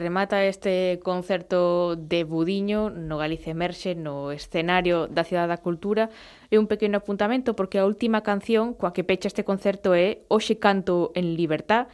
remata 0.00 0.44
este 0.44 0.98
concerto 1.04 1.94
de 1.94 2.24
Budiño 2.24 2.90
no 2.90 3.18
Galicia 3.18 3.52
Emerxe 3.52 3.94
no 3.94 4.32
escenario 4.32 5.06
da 5.06 5.22
Cidade 5.22 5.52
da 5.52 5.62
Cultura. 5.62 6.10
E 6.50 6.58
un 6.58 6.66
pequeno 6.66 6.98
apuntamento 6.98 7.54
porque 7.54 7.78
a 7.78 7.86
última 7.86 8.24
canción 8.26 8.74
coa 8.74 8.90
que 8.96 9.06
pecha 9.06 9.30
este 9.30 9.44
concerto 9.44 9.94
é 9.94 10.24
Oxe 10.26 10.58
canto 10.58 11.12
en 11.14 11.36
libertad 11.36 11.86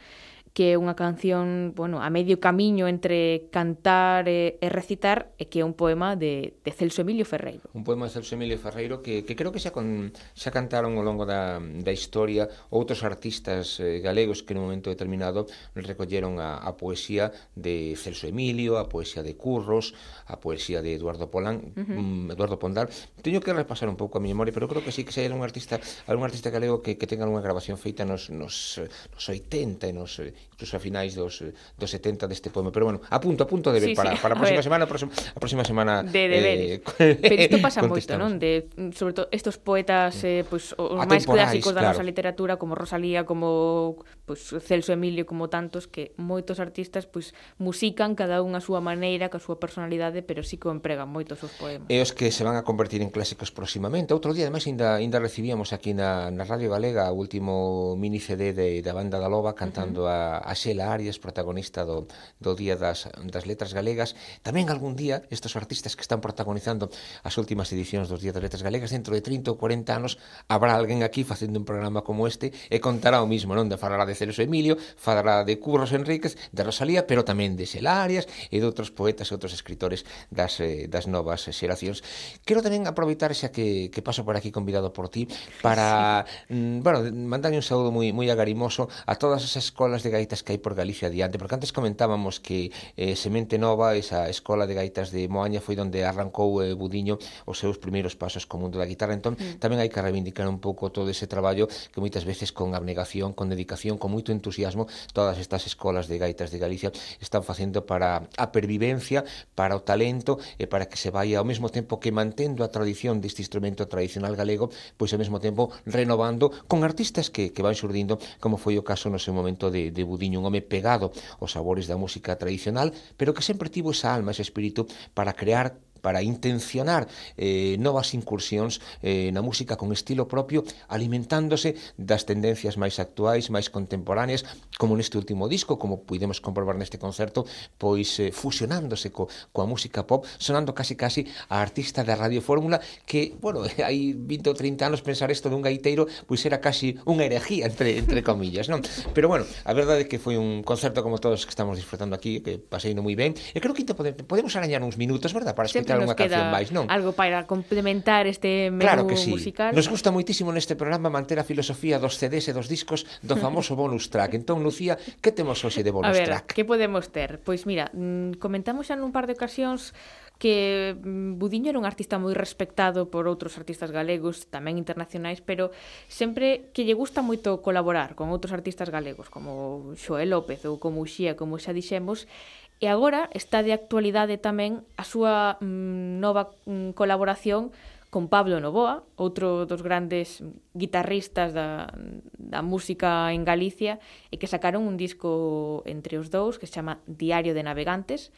que 0.57 0.73
é 0.73 0.75
unha 0.81 0.97
canción, 0.97 1.77
bueno, 1.77 2.01
a 2.01 2.09
medio 2.09 2.41
camiño 2.41 2.89
entre 2.89 3.45
cantar 3.53 4.25
e, 4.25 4.57
e 4.57 4.73
recitar, 4.73 5.29
e 5.37 5.53
que 5.53 5.61
é 5.61 5.63
un 5.63 5.77
poema 5.77 6.17
de, 6.17 6.57
de 6.65 6.71
Celso 6.73 7.05
Emilio 7.05 7.29
Ferreiro. 7.29 7.69
Un 7.77 7.85
poema 7.85 8.09
de 8.09 8.17
Celso 8.17 8.33
Emilio 8.33 8.57
Ferreiro 8.57 9.05
que, 9.05 9.21
que 9.21 9.37
creo 9.37 9.53
que 9.53 9.61
xa, 9.61 9.69
con, 9.69 10.09
xa 10.33 10.49
cantaron 10.49 10.97
ao 10.97 11.05
longo 11.05 11.29
da, 11.29 11.61
da 11.61 11.93
historia 11.93 12.49
outros 12.73 13.05
artistas 13.05 13.77
eh, 13.77 14.01
galegos 14.01 14.41
que 14.41 14.57
nun 14.57 14.65
momento 14.65 14.89
determinado 14.89 15.45
recolleron 15.77 16.41
a, 16.41 16.57
a 16.57 16.73
poesía 16.73 17.29
de 17.53 17.93
Celso 17.93 18.25
Emilio, 18.25 18.81
a 18.81 18.89
poesía 18.89 19.21
de 19.21 19.37
Curros, 19.37 19.93
a 20.25 20.41
poesía 20.41 20.81
de 20.81 20.97
Eduardo 20.97 21.29
Polán, 21.29 21.69
uh 21.77 21.85
-huh. 21.85 22.01
Mm, 22.01 22.33
Eduardo 22.33 22.57
Pondal. 22.57 22.89
Teño 23.21 23.45
que 23.45 23.53
repasar 23.53 23.93
un 23.93 23.99
pouco 24.01 24.17
a 24.17 24.21
mi 24.25 24.33
memoria, 24.33 24.57
pero 24.57 24.65
creo 24.65 24.81
que 24.81 24.89
sí 24.89 25.05
que 25.05 25.13
xa 25.13 25.21
era 25.21 25.37
un 25.37 25.45
artista, 25.45 25.77
algún 26.09 26.25
artista 26.25 26.49
galego 26.49 26.81
que, 26.81 26.97
que 26.97 27.05
tenga 27.05 27.29
unha 27.29 27.45
grabación 27.45 27.77
feita 27.77 28.09
nos, 28.09 28.33
nos, 28.33 28.81
eh, 28.81 28.89
nos 29.13 29.21
80 29.29 29.85
e 29.85 29.93
nos 29.93 30.17
eh, 30.17 30.46
incluso 30.57 30.75
a 30.75 30.81
finais 30.81 31.13
dos, 31.13 31.45
dos 31.77 31.89
70 31.89 32.25
deste 32.25 32.49
poema. 32.49 32.73
Pero 32.73 32.89
bueno, 32.89 32.99
apunto, 33.13 33.45
apunto 33.45 33.69
a 33.69 33.73
de 33.73 33.79
ver 33.79 33.89
sí, 33.91 33.95
para, 33.95 34.15
sí. 34.15 34.21
para 34.21 34.33
a 34.33 34.37
próxima 34.37 34.57
ver. 34.57 34.63
semana, 34.65 34.83
a 34.85 34.89
próxima, 34.89 35.11
a 35.13 35.39
próxima 35.39 35.63
semana... 35.63 36.01
De 36.01 36.25
eh, 36.25 36.29
deberes. 36.29 36.81
Eh, 36.97 37.17
Pero 37.21 37.41
isto 37.45 37.57
pasa 37.61 37.85
moito, 37.85 38.17
non? 38.17 38.41
De, 38.41 38.65
mm, 38.73 38.97
sobre 38.97 39.13
todo 39.13 39.29
estos 39.29 39.61
poetas 39.61 40.17
eh, 40.25 40.41
pues, 40.49 40.73
os 40.73 41.05
máis 41.05 41.29
clásicos 41.29 41.77
da 41.77 41.85
claro. 41.85 41.93
nosa 41.93 42.01
literatura, 42.01 42.57
como 42.57 42.73
Rosalía, 42.73 43.21
como 43.29 44.01
pues, 44.25 44.49
Celso 44.65 44.89
Emilio, 44.89 45.29
como 45.29 45.45
tantos, 45.53 45.85
que 45.85 46.17
moitos 46.17 46.57
artistas 46.57 47.05
pues, 47.05 47.37
musican 47.61 48.17
cada 48.17 48.41
un 48.41 48.57
a 48.57 48.61
súa 48.61 48.81
maneira, 48.81 49.29
ca 49.29 49.37
súa 49.37 49.61
personalidade, 49.61 50.25
pero 50.25 50.41
sí 50.41 50.57
que 50.57 50.73
empregan 50.73 51.05
moitos 51.05 51.37
os 51.45 51.53
poemas. 51.53 51.85
E 51.93 52.01
os 52.01 52.17
que 52.17 52.33
se 52.33 52.41
van 52.41 52.57
a 52.57 52.65
convertir 52.65 53.05
en 53.05 53.13
clásicos 53.13 53.53
próximamente. 53.53 54.17
Outro 54.17 54.33
día, 54.33 54.49
ademais, 54.49 54.65
ainda, 54.65 54.97
ainda 54.97 55.21
recibíamos 55.21 55.69
aquí 55.69 55.93
na, 55.93 56.33
na 56.33 56.49
Radio 56.49 56.73
Galega 56.73 57.13
o 57.13 57.15
último 57.21 57.93
mini 57.93 58.17
CD 58.17 58.57
de, 58.57 58.81
da 58.81 58.97
banda 58.97 59.21
da 59.21 59.29
Loba 59.29 59.53
cantando 59.53 60.09
uh 60.09 60.09
-huh. 60.09 60.36
a 60.36 60.36
a, 60.37 60.53
Xela 60.53 60.93
Arias, 60.93 61.17
protagonista 61.17 61.85
do, 61.85 62.05
do 62.37 62.53
Día 62.53 62.77
das, 62.77 63.09
das 63.25 63.45
Letras 63.49 63.73
Galegas. 63.73 64.13
Tamén 64.45 64.69
algún 64.69 64.93
día 64.93 65.25
estos 65.33 65.57
artistas 65.57 65.97
que 65.97 66.03
están 66.05 66.21
protagonizando 66.21 66.93
as 67.25 67.35
últimas 67.41 67.73
edicións 67.73 68.11
dos 68.11 68.21
Días 68.21 68.37
das 68.37 68.43
Letras 68.45 68.61
Galegas, 68.61 68.93
dentro 68.93 69.17
de 69.17 69.21
30 69.25 69.53
ou 69.53 69.57
40 69.57 69.89
anos, 69.93 70.21
habrá 70.45 70.77
alguén 70.77 71.01
aquí 71.01 71.25
facendo 71.25 71.57
un 71.57 71.65
programa 71.65 72.05
como 72.05 72.29
este 72.29 72.53
e 72.69 72.77
contará 72.77 73.23
o 73.23 73.27
mismo, 73.27 73.57
non? 73.57 73.71
De 73.71 73.79
falará 73.79 74.05
de 74.05 74.13
Celso 74.13 74.43
Emilio, 74.43 74.77
falará 74.77 75.41
de 75.41 75.57
Curros 75.57 75.95
Enríquez, 75.95 76.37
de 76.53 76.61
Rosalía, 76.61 77.09
pero 77.09 77.25
tamén 77.25 77.57
de 77.57 77.65
Xela 77.65 78.03
Arias 78.03 78.29
e 78.53 78.61
de 78.61 78.65
outros 78.67 78.93
poetas 78.93 79.29
e 79.29 79.33
outros 79.33 79.55
escritores 79.55 80.05
das, 80.29 80.61
eh, 80.61 80.85
das 80.85 81.09
novas 81.09 81.47
xeracións. 81.49 82.03
Quero 82.45 82.61
tamén 82.61 82.85
aproveitar 82.85 83.33
xa 83.33 83.49
que, 83.49 83.89
que 83.89 84.01
paso 84.05 84.21
por 84.27 84.35
aquí 84.35 84.51
convidado 84.51 84.91
por 84.93 85.09
ti 85.09 85.27
para, 85.61 86.25
sí. 86.47 86.53
mm, 86.53 86.83
bueno, 86.83 86.99
mandarle 87.27 87.57
un 87.59 87.65
saúdo 87.65 87.89
moi 87.89 88.11
moi 88.11 88.27
agarimoso 88.33 88.89
a 89.05 89.15
todas 89.15 89.43
as 89.43 89.55
escolas 89.57 90.03
de 90.03 90.09
gaitas 90.17 90.41
que 90.41 90.57
hai 90.57 90.59
por 90.59 90.73
Galicia 90.73 91.13
adiante, 91.13 91.37
porque 91.37 91.53
antes 91.53 91.69
comentábamos 91.69 92.41
que 92.41 92.73
eh, 92.97 93.13
Semente 93.13 93.61
Nova, 93.61 93.93
esa 93.93 94.25
escola 94.33 94.65
de 94.65 94.73
gaitas 94.73 95.13
de 95.13 95.29
Moaña, 95.29 95.61
foi 95.61 95.77
onde 95.77 96.01
arrancou 96.01 96.65
eh, 96.65 96.73
Budiño 96.73 97.21
os 97.45 97.61
seus 97.61 97.77
primeiros 97.77 98.17
pasos 98.17 98.49
co 98.49 98.57
mundo 98.57 98.81
da 98.81 98.89
guitarra, 98.89 99.13
entón 99.13 99.37
mm. 99.37 99.61
tamén 99.61 99.77
hai 99.77 99.93
que 99.93 100.01
reivindicar 100.01 100.49
un 100.49 100.57
pouco 100.57 100.89
todo 100.89 101.13
ese 101.13 101.29
traballo 101.29 101.69
que 101.69 102.01
moitas 102.01 102.25
veces 102.25 102.49
con 102.49 102.73
abnegación, 102.73 103.37
con 103.37 103.53
dedicación, 103.53 104.01
con 104.01 104.09
moito 104.09 104.33
entusiasmo, 104.33 104.89
todas 105.13 105.37
estas 105.37 105.69
escolas 105.69 106.09
de 106.09 106.17
gaitas 106.17 106.49
de 106.49 106.57
Galicia 106.57 106.89
están 107.21 107.45
facendo 107.45 107.85
para 107.85 108.25
a 108.33 108.45
pervivencia, 108.49 109.21
para 109.53 109.77
o 109.77 109.85
talento 109.85 110.41
e 110.57 110.65
para 110.65 110.89
que 110.89 110.97
se 110.97 111.13
vai 111.13 111.37
ao 111.37 111.45
mesmo 111.45 111.69
tempo 111.69 112.01
que 112.01 112.09
mantendo 112.09 112.65
a 112.65 112.73
tradición 112.73 113.21
deste 113.21 113.45
instrumento 113.45 113.85
tradicional 113.85 114.33
galego, 114.33 114.73
pois 114.97 115.13
ao 115.13 115.21
mesmo 115.21 115.37
tempo 115.37 115.69
renovando 115.85 116.49
con 116.65 116.81
artistas 116.81 117.29
que, 117.29 117.53
que 117.53 117.61
van 117.61 117.77
surdindo, 117.77 118.17
como 118.41 118.57
foi 118.57 118.79
o 118.79 118.87
caso 118.87 119.11
no 119.11 119.21
seu 119.21 119.35
momento 119.35 119.69
de, 119.69 119.91
de 119.91 120.03
Budiño, 120.07 120.39
un 120.39 120.47
home 120.47 120.63
pegado 120.63 121.11
aos 121.37 121.51
sabores 121.51 121.85
da 121.85 121.99
música 121.99 122.39
tradicional, 122.39 122.95
pero 123.19 123.35
que 123.35 123.43
sempre 123.43 123.69
tivo 123.69 123.91
esa 123.91 124.15
alma, 124.15 124.31
ese 124.31 124.41
espírito 124.41 124.87
para 125.13 125.35
crear 125.35 125.77
para 126.01 126.21
intencionar 126.21 127.07
eh, 127.37 127.75
novas 127.79 128.13
incursións 128.13 128.79
eh, 129.01 129.29
na 129.33 129.41
música 129.41 129.75
con 129.75 129.91
estilo 129.91 130.27
propio 130.27 130.63
alimentándose 130.87 131.75
das 131.97 132.25
tendencias 132.25 132.75
máis 132.77 132.97
actuais, 133.01 133.49
máis 133.49 133.69
contemporáneas 133.69 134.45
como 134.77 134.95
neste 134.95 135.17
último 135.17 135.49
disco, 135.49 135.79
como 135.79 136.03
podemos 136.05 136.41
comprobar 136.43 136.77
neste 136.77 137.01
concerto, 137.01 137.45
pois 137.77 138.19
eh, 138.19 138.33
fusionándose 138.33 139.09
co, 139.13 139.29
coa 139.53 139.65
música 139.65 140.05
pop 140.05 140.25
sonando 140.37 140.73
casi 140.73 140.95
casi 140.95 141.25
a 141.49 141.61
artista 141.61 142.03
da 142.03 142.15
Radio 142.15 142.41
Fórmula 142.41 142.81
que, 143.05 143.35
bueno, 143.39 143.63
hai 143.87 144.13
20 144.13 144.51
ou 144.51 144.55
30 144.55 144.83
anos 144.83 145.01
pensar 145.01 145.31
isto 145.31 145.49
dun 145.49 145.63
gaiteiro 145.63 146.07
pois 146.27 146.43
era 146.43 146.59
casi 146.59 146.99
unha 147.07 147.23
herejía 147.23 147.69
entre, 147.71 147.97
entre 147.97 148.21
comillas 148.21 148.67
non? 148.67 148.83
pero 149.15 149.31
bueno, 149.31 149.47
a 149.63 149.71
verdade 149.71 150.05
é 150.05 150.09
que 150.09 150.19
foi 150.19 150.35
un 150.35 150.61
concerto 150.67 150.99
como 151.01 151.21
todos 151.23 151.47
que 151.47 151.53
estamos 151.53 151.79
disfrutando 151.79 152.13
aquí 152.13 152.43
que 152.43 152.59
paseino 152.59 152.99
moi 152.99 153.15
ben 153.15 153.31
e 153.55 153.59
creo 153.63 153.71
que 153.71 153.87
te 153.87 153.95
podemos, 153.95 154.27
podemos 154.27 154.51
arañar 154.59 154.83
uns 154.83 154.99
minutos, 154.99 155.31
verdad? 155.31 155.55
Para 155.55 155.71
escutar 155.71 155.86
escoitar 155.87 156.03
unha 156.03 156.15
canción 156.19 156.51
máis, 156.51 156.69
non? 156.75 156.85
Algo 156.91 157.15
para 157.15 157.47
complementar 157.47 158.27
este 158.27 158.67
menú 158.67 158.83
claro 158.83 159.03
que 159.07 159.15
sí. 159.15 159.31
musical. 159.31 159.71
Nos 159.71 159.87
gusta 159.87 160.11
moitísimo 160.11 160.51
neste 160.51 160.75
programa 160.75 161.07
manter 161.07 161.39
a 161.39 161.45
filosofía 161.47 161.97
dos 161.97 162.19
CDs 162.19 162.51
e 162.51 162.53
dos 162.53 162.67
discos 162.67 163.07
do 163.23 163.39
famoso 163.43 163.79
bonus 163.79 164.11
track. 164.11 164.35
Entón, 164.35 164.61
Lucía, 164.61 164.99
que 165.23 165.31
temos 165.31 165.63
hoxe 165.63 165.81
de 165.81 165.91
bonus 165.95 166.11
a 166.11 166.17
ver, 166.17 166.27
track? 166.27 166.51
Que 166.51 166.67
podemos 166.67 167.07
ter? 167.09 167.39
Pois 167.41 167.63
mira, 167.63 167.87
mm, 167.95 168.37
comentamos 168.43 168.91
xa 168.91 168.99
nun 168.99 169.15
par 169.15 169.25
de 169.25 169.39
ocasións 169.39 169.95
que 170.37 170.95
mm, 170.95 171.39
Budiño 171.39 171.69
era 171.69 171.79
un 171.79 171.85
artista 171.85 172.21
moi 172.21 172.37
respectado 172.37 173.09
por 173.09 173.25
outros 173.25 173.57
artistas 173.57 173.89
galegos, 173.89 174.45
tamén 174.53 174.77
internacionais, 174.77 175.41
pero 175.41 175.73
sempre 176.05 176.69
que 176.73 176.85
lle 176.85 176.93
gusta 176.93 177.25
moito 177.25 177.65
colaborar 177.65 178.13
con 178.13 178.29
outros 178.29 178.53
artistas 178.53 178.93
galegos, 178.93 179.33
como 179.33 179.93
Xoé 179.97 180.29
López 180.29 180.61
ou 180.69 180.77
como 180.77 181.01
Uxía, 181.01 181.33
como 181.33 181.57
xa 181.57 181.73
dixemos, 181.73 182.29
E 182.77 182.85
agora 182.85 183.25
está 183.33 183.65
de 183.65 183.73
actualidade 183.73 184.37
tamén 184.37 184.85
a 185.01 185.05
súa 185.05 185.57
mm, 185.57 186.21
nova 186.21 186.53
mm, 186.69 186.93
colaboración 186.93 187.73
con 188.13 188.29
Pablo 188.29 188.61
Novoa, 188.61 189.03
outro 189.17 189.65
dos 189.65 189.81
grandes 189.83 190.39
guitarristas 190.77 191.51
da, 191.57 191.89
da 192.37 192.61
música 192.61 193.33
en 193.33 193.43
Galicia, 193.43 193.97
e 194.29 194.37
que 194.37 194.47
sacaron 194.47 194.85
un 194.85 194.95
disco 194.95 195.81
entre 195.89 196.21
os 196.21 196.29
dous 196.29 196.61
que 196.61 196.69
se 196.69 196.77
chama 196.77 197.01
Diario 197.09 197.57
de 197.57 197.65
Navegantes, 197.65 198.29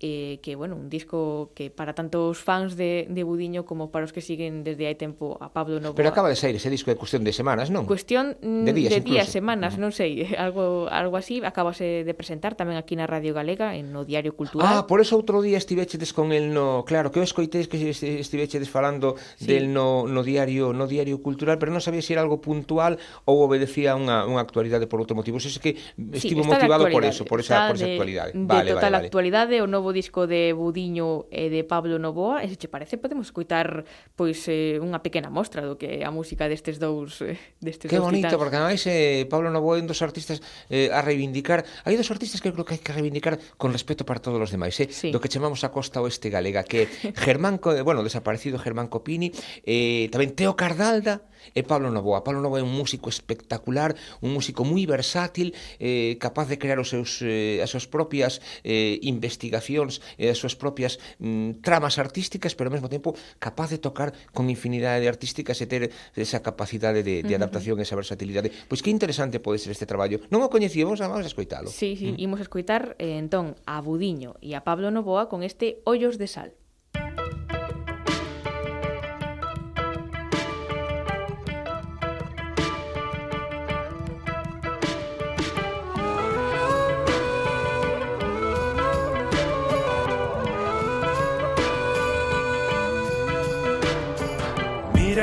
eh, 0.00 0.38
que, 0.42 0.56
bueno, 0.56 0.76
un 0.76 0.88
disco 0.88 1.50
que 1.54 1.70
para 1.70 1.94
tantos 1.94 2.38
fans 2.38 2.76
de, 2.76 3.06
de 3.10 3.22
Budiño 3.24 3.64
como 3.64 3.90
para 3.90 4.04
os 4.04 4.12
que 4.12 4.20
siguen 4.20 4.64
desde 4.64 4.86
hai 4.86 4.96
tempo 4.96 5.36
a 5.42 5.50
Pablo 5.50 5.82
Novoa. 5.82 5.98
Pero 5.98 6.08
acaba 6.08 6.30
de 6.30 6.38
sair 6.38 6.56
ese 6.56 6.70
disco 6.70 6.88
de 6.92 6.96
cuestión 6.96 7.26
de 7.26 7.32
semanas, 7.34 7.68
non? 7.68 7.84
Cuestión 7.84 8.38
de 8.40 8.72
mm, 8.72 8.76
días, 8.76 8.90
de 8.92 9.00
días 9.02 9.28
semanas, 9.28 9.76
non 9.76 9.90
sei, 9.90 10.24
algo, 10.38 10.88
algo 10.88 11.18
así, 11.18 11.42
acabase 11.42 12.06
de 12.06 12.14
presentar 12.14 12.54
tamén 12.54 12.78
aquí 12.78 12.94
na 12.94 13.04
Radio 13.04 13.34
Galega, 13.36 13.76
en 13.76 13.90
no 13.90 14.06
Diario 14.06 14.36
Cultural. 14.36 14.68
Ah, 14.68 14.82
por 14.86 15.02
eso 15.02 15.18
outro 15.18 15.42
día 15.42 15.58
estivechedes 15.58 16.12
con 16.14 16.30
el 16.30 16.52
no... 16.52 16.86
Claro, 16.86 17.10
que 17.10 17.18
eu 17.18 17.24
escoiteis 17.26 17.66
que 17.66 17.76
estivechedes 17.90 18.70
falando 18.70 19.18
sí. 19.36 19.48
del 19.50 19.72
no, 19.72 20.06
no 20.06 20.22
Diario 20.22 20.72
no 20.76 20.86
diario 20.86 21.20
Cultural, 21.20 21.58
pero 21.58 21.72
non 21.72 21.82
sabía 21.82 22.02
se 22.02 22.08
si 22.08 22.12
era 22.12 22.22
algo 22.22 22.38
puntual 22.38 23.00
ou 23.24 23.42
obedecía 23.42 23.96
unha, 23.96 24.28
unha 24.28 24.38
actualidade 24.38 24.86
por 24.86 25.00
outro 25.02 25.16
motivo. 25.16 25.40
Se 25.40 25.50
que 25.58 25.74
estivo 26.12 26.44
sí, 26.44 26.48
motivado 26.48 26.86
por 26.92 27.02
eso, 27.02 27.24
por 27.24 27.40
esa, 27.40 27.66
por 27.66 27.76
esa 27.76 27.96
actualidade. 27.96 28.36
De, 28.36 28.44
vale, 28.44 28.70
de 28.70 28.76
total 28.76 28.92
vale, 28.92 28.96
vale. 29.00 29.06
actualidade, 29.08 29.54
o 29.64 29.66
novo 29.66 29.85
novo 29.86 29.94
disco 29.94 30.26
de 30.26 30.50
Budiño 30.50 31.30
e 31.30 31.46
de 31.46 31.62
Pablo 31.62 32.02
Novoa 32.02 32.42
e 32.42 32.50
se 32.50 32.58
che 32.58 32.66
parece 32.66 32.98
podemos 32.98 33.30
escutar 33.30 33.86
pois 34.18 34.42
eh, 34.50 34.82
unha 34.82 34.98
pequena 34.98 35.30
mostra 35.30 35.62
do 35.62 35.78
que 35.78 36.02
a 36.02 36.10
música 36.10 36.50
destes 36.50 36.82
dous 36.82 37.22
eh, 37.22 37.38
destes 37.62 37.86
Que 37.86 38.02
bonito, 38.02 38.26
titans. 38.26 38.42
porque 38.42 38.58
ademais 38.58 38.82
eh, 38.90 39.30
Pablo 39.30 39.54
Novoa 39.54 39.78
é 39.78 39.86
un 39.86 39.86
dos 39.86 40.02
artistas 40.02 40.42
eh, 40.74 40.90
a 40.90 41.06
reivindicar 41.06 41.62
hai 41.86 41.94
dos 41.94 42.10
artistas 42.10 42.42
que 42.42 42.50
creo 42.50 42.66
que 42.66 42.74
hai 42.74 42.82
que 42.82 42.90
reivindicar 42.90 43.38
con 43.54 43.70
respeto 43.70 44.02
para 44.02 44.18
todos 44.18 44.42
os 44.42 44.50
demais 44.50 44.74
eh? 44.82 44.90
sí. 44.90 45.14
do 45.14 45.22
que 45.22 45.30
chamamos 45.30 45.62
a 45.62 45.70
costa 45.70 46.02
oeste 46.02 46.34
galega 46.34 46.66
que 46.66 46.90
Germán, 47.14 47.62
bueno, 47.62 48.02
desaparecido 48.02 48.58
Germán 48.58 48.90
Copini 48.90 49.30
eh, 49.62 50.10
tamén 50.10 50.34
Teo 50.34 50.58
Cardalda 50.58 51.22
é 51.54 51.62
Pablo 51.62 51.92
Novoa. 51.92 52.24
Pablo 52.24 52.40
Novoa 52.40 52.60
é 52.60 52.66
un 52.66 52.72
músico 52.72 53.12
espectacular, 53.12 53.94
un 54.24 54.32
músico 54.32 54.64
moi 54.64 54.82
versátil, 54.88 55.52
eh, 55.78 56.16
capaz 56.18 56.48
de 56.48 56.56
crear 56.58 56.80
os 56.80 56.90
seus, 56.90 57.20
eh, 57.22 57.60
as 57.62 57.70
súas 57.70 57.86
propias 57.86 58.40
eh, 58.64 58.98
investigacións, 59.04 60.00
eh, 60.16 60.32
as 60.32 60.38
súas 60.38 60.56
propias 60.56 60.98
mm, 61.18 61.62
tramas 61.62 61.98
artísticas, 62.00 62.56
pero 62.56 62.68
ao 62.70 62.74
mesmo 62.74 62.88
tempo 62.90 63.14
capaz 63.38 63.70
de 63.70 63.78
tocar 63.78 64.16
con 64.32 64.48
infinidade 64.50 65.04
de 65.04 65.08
artísticas 65.08 65.60
e 65.62 65.66
ter 65.66 65.92
esa 66.16 66.40
capacidade 66.42 67.02
de, 67.02 67.22
de 67.22 67.34
adaptación, 67.34 67.78
esa 67.80 67.94
versatilidade. 67.94 68.50
Pois 68.66 68.82
que 68.82 68.90
interesante 68.90 69.38
pode 69.38 69.58
ser 69.60 69.72
este 69.72 69.86
traballo. 69.86 70.22
Non 70.32 70.42
o 70.42 70.48
coñecíamos, 70.50 70.98
vamos 70.98 71.22
a 71.22 71.30
escoitalo. 71.30 71.68
Sí, 71.68 71.94
sí, 71.96 72.16
mm. 72.16 72.22
imos 72.22 72.38
a 72.40 72.46
escoitar 72.46 72.96
eh, 72.98 73.18
entón 73.20 73.54
a 73.66 73.80
Budiño 73.80 74.36
e 74.40 74.56
a 74.56 74.64
Pablo 74.64 74.90
Novoa 74.90 75.28
con 75.28 75.42
este 75.42 75.82
Ollos 75.84 76.18
de 76.18 76.28
Sal. 76.28 76.50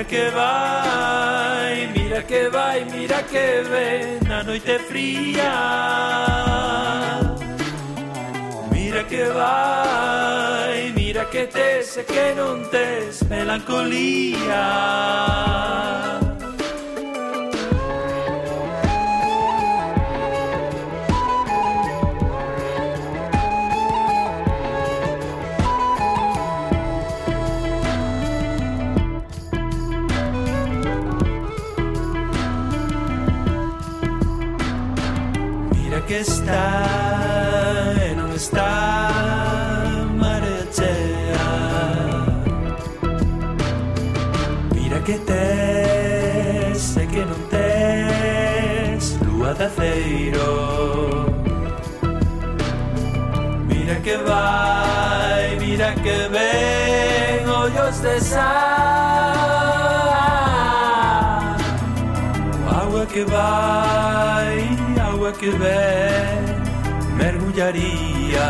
Mira 0.03 0.09
que 0.17 0.29
vai, 0.31 1.87
mira 1.95 2.23
que 2.23 2.49
vai, 2.49 2.85
mira 2.91 3.23
que 3.23 3.63
ven 3.63 4.19
na 4.27 4.43
noite 4.43 4.77
fría. 4.79 5.53
Mira 8.69 9.03
que 9.05 9.23
vai, 9.23 10.91
mira 10.93 11.23
que 11.23 11.47
tes 11.47 11.95
e 11.95 12.03
que 12.03 12.35
non 12.35 12.67
tes 12.67 13.23
melancolía. 13.31 14.59
que 36.13 36.19
está 36.19 37.95
e 37.97 38.13
non 38.13 38.29
está 38.37 38.69
marechea 40.13 41.49
Mira 44.77 44.99
que 45.01 45.17
tes 45.25 46.81
e 47.01 47.05
que 47.09 47.23
non 47.25 47.41
tes 47.49 49.17
lúa 49.25 49.57
de 49.57 49.65
aceiro. 49.65 50.53
Mira 53.65 53.97
que 54.05 54.15
vai, 54.29 55.57
mira 55.57 55.97
que 55.97 56.17
ven 56.29 57.49
ollos 57.49 57.97
de 58.05 58.21
sal. 58.21 59.33
Agua 62.69 63.03
que 63.09 63.25
vai 63.25 64.02
que 65.31 65.51
mergullaría. 67.15 68.49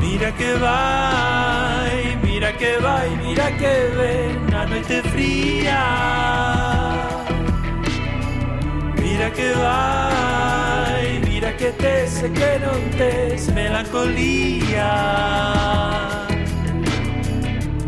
Mira 0.00 0.32
que 0.32 0.54
vai, 0.54 2.18
mira 2.22 2.52
que 2.52 2.78
vai, 2.78 3.16
mira 3.16 3.50
que 3.58 3.90
ven 3.96 4.39
que 9.40 9.52
vai 9.54 11.20
Mira 11.24 11.52
que 11.52 11.72
tes 11.72 12.22
e 12.22 12.28
que 12.28 12.52
non 12.60 12.80
tes 13.00 13.48
melancolía. 13.56 14.92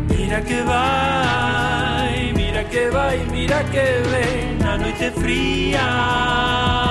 Mira 0.09 0.41
que 0.41 0.61
vai, 0.65 2.33
mira 2.33 2.65
que 2.65 2.89
vai, 2.89 3.19
mira 3.29 3.61
que 3.69 3.87
ven. 4.09 4.57
A 4.65 4.79
noite 4.79 5.13
fría. 5.21 6.82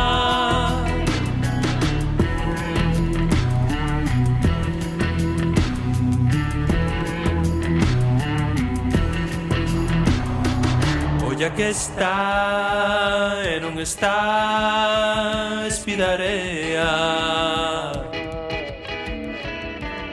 Olla 11.41 11.49
que 11.55 11.69
está 11.69 13.33
e 13.41 13.59
non 13.59 13.73
está 13.81 15.65
espidarea 15.65 16.85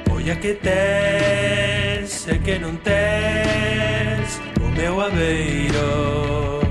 Olla 0.09 0.37
que 0.41 0.57
tes 0.57 2.25
e 2.33 2.39
que 2.41 2.57
non 2.57 2.81
tes 2.81 4.41
o 4.57 4.73
meu 4.73 5.05
aveiro 5.05 6.65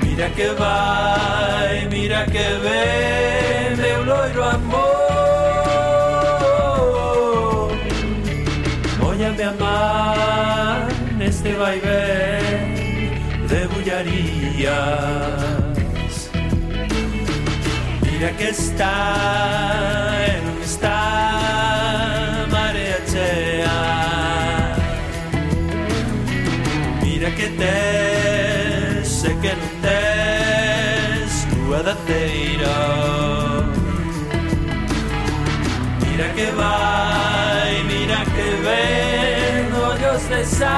Mira 0.00 0.32
que 0.32 0.48
vai, 0.56 1.84
mira 1.92 2.24
que 2.24 2.48
ven, 2.64 3.76
meu 3.76 4.00
loiro 4.08 4.44
amor. 4.48 5.04
Ollame 9.04 9.44
amar 9.44 10.33
este 11.44 11.58
vaivén 11.58 12.74
de 13.48 13.66
bullarías. 13.66 14.72
Mira 18.00 18.30
que 18.38 18.48
está 18.48 18.94
en 20.26 20.48
un 20.48 20.62
está 20.62 22.46
marea 22.50 22.98
chea. 23.12 24.74
Mira 27.02 27.30
que 27.36 27.48
te 27.60 29.04
sé 29.04 29.36
que 29.42 29.52
non 29.60 29.72
tes 29.84 31.30
lúa 31.52 31.80
da 31.84 31.94
ceira. 32.06 32.76
Mira 36.00 36.26
que 36.36 36.46
vai, 36.56 37.72
mira 37.84 38.20
que 38.34 38.48
ven. 38.64 39.43
expresar. 40.24 40.70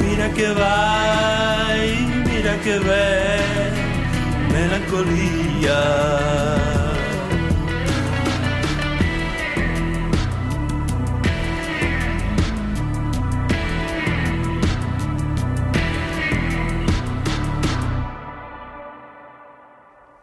Mira 0.00 0.28
que 0.34 0.48
va 0.52 1.76
y 1.76 2.06
mira 2.28 2.56
que 2.64 2.78
ve 2.78 3.70
melancolía. 4.52 5.80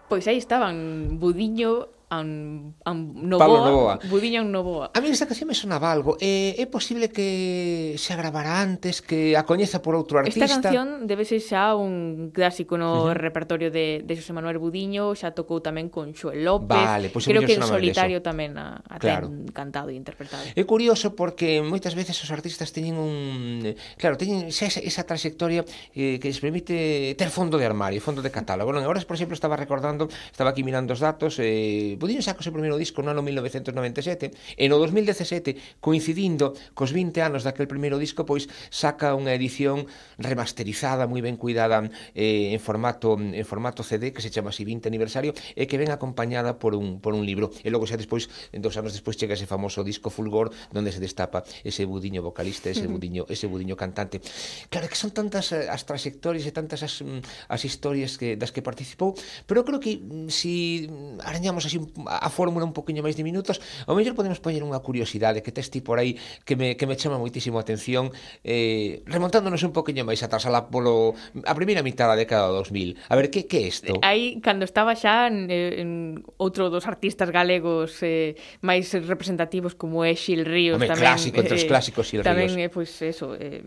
Pues 0.10 0.26
pois 0.26 0.28
aí 0.28 0.38
estaban 0.38 1.20
Budiño 1.20 1.99
a 2.10 2.20
un, 2.20 2.76
a 2.84 2.92
un 2.92 3.30
Novoa, 3.30 3.46
Pablo 3.46 3.66
Novoa. 3.66 4.00
Budiño 4.10 4.42
un 4.42 4.52
Novoa. 4.52 4.92
A 4.94 5.00
mí 5.02 5.10
esta 5.10 5.28
canción 5.30 5.48
me 5.48 5.54
sonaba 5.54 5.92
algo. 5.92 6.18
Eh, 6.20 6.58
é 6.58 6.66
posible 6.66 7.14
que 7.14 7.94
se 8.02 8.18
agravara 8.18 8.62
antes, 8.62 9.06
que 9.06 9.38
a 9.38 9.46
coñeza 9.46 9.86
por 9.86 9.94
outro 9.94 10.18
artista? 10.18 10.50
Esta 10.50 10.58
canción 10.58 11.06
debe 11.06 11.22
ser 11.22 11.38
xa 11.38 11.78
un 11.78 12.34
clásico 12.34 12.82
no 12.82 13.06
uh 13.06 13.14
-huh. 13.14 13.14
repertorio 13.14 13.70
de, 13.70 14.02
de 14.02 14.14
José 14.18 14.34
Manuel 14.34 14.58
Budiño, 14.58 15.14
xa 15.14 15.38
tocou 15.38 15.62
tamén 15.62 15.94
con 15.94 16.18
Xoel 16.18 16.42
López. 16.42 16.82
Vale, 16.82 17.14
pois 17.14 17.30
pues 17.30 17.30
Creo 17.30 17.46
que 17.46 17.62
en 17.62 17.64
solitario 17.64 18.26
tamén 18.26 18.58
a, 18.58 18.82
a 18.82 18.98
claro. 18.98 19.30
ten 19.30 19.54
cantado 19.54 19.94
e 19.94 19.96
interpretado. 19.96 20.42
É 20.58 20.64
curioso 20.66 21.14
porque 21.14 21.62
moitas 21.62 21.94
veces 21.94 22.18
os 22.18 22.34
artistas 22.34 22.74
teñen 22.74 22.98
un... 22.98 23.62
Claro, 24.02 24.18
teñen 24.18 24.50
xa 24.50 24.66
esa, 24.66 24.82
esa 24.82 25.06
trayectoria 25.06 25.62
eh, 25.94 26.18
que 26.18 26.34
les 26.34 26.42
permite 26.42 27.14
ter 27.14 27.30
fondo 27.30 27.62
de 27.62 27.70
armario, 27.70 28.02
fondo 28.02 28.26
de 28.26 28.34
catálogo. 28.34 28.74
Non, 28.74 28.82
agora, 28.82 28.98
por 29.06 29.14
exemplo, 29.14 29.38
estaba 29.38 29.54
recordando, 29.54 30.10
estaba 30.10 30.50
aquí 30.50 30.66
mirando 30.66 30.98
os 30.98 31.02
datos, 31.06 31.38
eh, 31.38 31.99
Budiño 32.00 32.24
saca 32.24 32.40
o 32.40 32.46
seu 32.48 32.56
primeiro 32.56 32.80
disco 32.80 33.04
no 33.04 33.12
ano 33.12 33.20
1997 33.20 34.32
e 34.56 34.66
no 34.72 34.80
2017, 34.80 35.84
coincidindo 35.84 36.56
cos 36.72 36.96
20 36.96 37.20
anos 37.20 37.44
daquel 37.44 37.68
primeiro 37.68 38.00
disco, 38.00 38.24
pois 38.24 38.48
saca 38.72 39.12
unha 39.14 39.36
edición 39.36 39.86
remasterizada, 40.16 41.06
moi 41.12 41.20
ben 41.20 41.36
cuidada 41.36 41.84
eh, 42.16 42.56
en 42.56 42.60
formato 42.64 43.20
en 43.20 43.44
formato 43.44 43.84
CD 43.84 44.16
que 44.16 44.24
se 44.24 44.32
chama 44.32 44.56
así 44.56 44.64
20 44.64 44.88
aniversario 44.88 45.36
e 45.60 45.68
que 45.68 45.76
ven 45.76 45.92
acompañada 45.92 46.56
por 46.56 46.74
un 46.74 47.04
por 47.04 47.12
un 47.12 47.28
libro. 47.28 47.52
E 47.62 47.68
logo 47.68 47.84
xa 47.84 48.00
despois, 48.00 48.32
dos 48.56 48.80
anos 48.80 48.96
despois 48.96 49.20
chega 49.20 49.36
ese 49.36 49.46
famoso 49.46 49.84
disco 49.84 50.08
Fulgor 50.08 50.56
onde 50.72 50.96
se 50.96 51.04
destapa 51.04 51.44
ese 51.68 51.84
Budiño 51.84 52.24
vocalista, 52.24 52.72
ese 52.72 52.88
Budiño, 52.88 53.28
ese 53.28 53.52
Budiño 53.52 53.76
cantante. 53.76 54.24
Claro 54.72 54.88
que 54.88 54.96
son 54.96 55.12
tantas 55.12 55.52
eh, 55.52 55.68
as 55.68 55.84
trayectorias 55.84 56.48
e 56.48 56.56
tantas 56.56 56.80
as, 56.88 57.04
mm, 57.04 57.52
as 57.52 57.62
historias 57.68 58.16
que 58.16 58.40
das 58.40 58.56
que 58.56 58.64
participou, 58.64 59.18
pero 59.44 59.68
creo 59.68 59.84
que 59.84 60.00
mm, 60.00 60.32
si 60.32 60.88
arañamos 61.20 61.68
así 61.68 61.76
un 61.76 61.89
a 62.06 62.30
fórmula 62.30 62.66
un 62.66 62.74
poquinho 62.74 63.02
máis 63.04 63.18
de 63.18 63.24
minutos, 63.24 63.62
ao 63.86 63.94
mellor 63.96 64.14
podemos 64.16 64.40
poñer 64.40 64.62
unha 64.66 64.80
curiosidade 64.82 65.42
que 65.46 65.52
tes 65.54 65.70
ti 65.70 65.82
por 65.82 65.98
aí 65.98 66.18
que 66.46 66.56
me, 66.56 66.76
que 66.78 66.86
me 66.86 66.96
chama 66.96 67.18
moitísimo 67.18 67.58
a 67.58 67.64
atención 67.66 68.12
eh, 68.44 69.02
remontándonos 69.06 69.62
un 69.66 69.74
poquinho 69.74 70.06
máis 70.06 70.22
atrás 70.26 70.46
a, 70.46 70.52
la, 70.52 70.70
polo, 70.70 71.14
a 71.46 71.54
primeira 71.54 71.82
mitad 71.86 72.08
da 72.10 72.18
década 72.18 72.50
do 72.50 72.62
2000. 72.62 72.98
A 73.10 73.16
ver, 73.16 73.30
que 73.30 73.46
que 73.50 73.62
é 73.62 73.66
isto? 73.68 73.94
Aí, 74.02 74.40
cando 74.42 74.66
estaba 74.66 74.96
xa 74.96 75.28
en, 75.28 75.50
en 75.50 75.90
outro 76.38 76.70
dos 76.70 76.86
artistas 76.86 77.30
galegos 77.30 78.02
eh, 78.06 78.38
máis 78.62 78.92
representativos 78.94 79.74
como 79.76 80.06
é 80.06 80.14
Xil 80.14 80.46
Ríos 80.46 80.78
Home, 80.78 80.90
tamén. 80.90 81.04
clásico, 81.04 81.38
entre 81.42 81.56
os 81.56 81.66
eh, 81.66 81.70
clásicos 81.70 82.06
Xil 82.08 82.22
eh, 82.22 82.24
Ríos. 82.24 82.30
Tamén, 82.30 82.52
eh, 82.62 82.70
pois, 82.70 82.90
eso, 83.02 83.34
eh, 83.36 83.64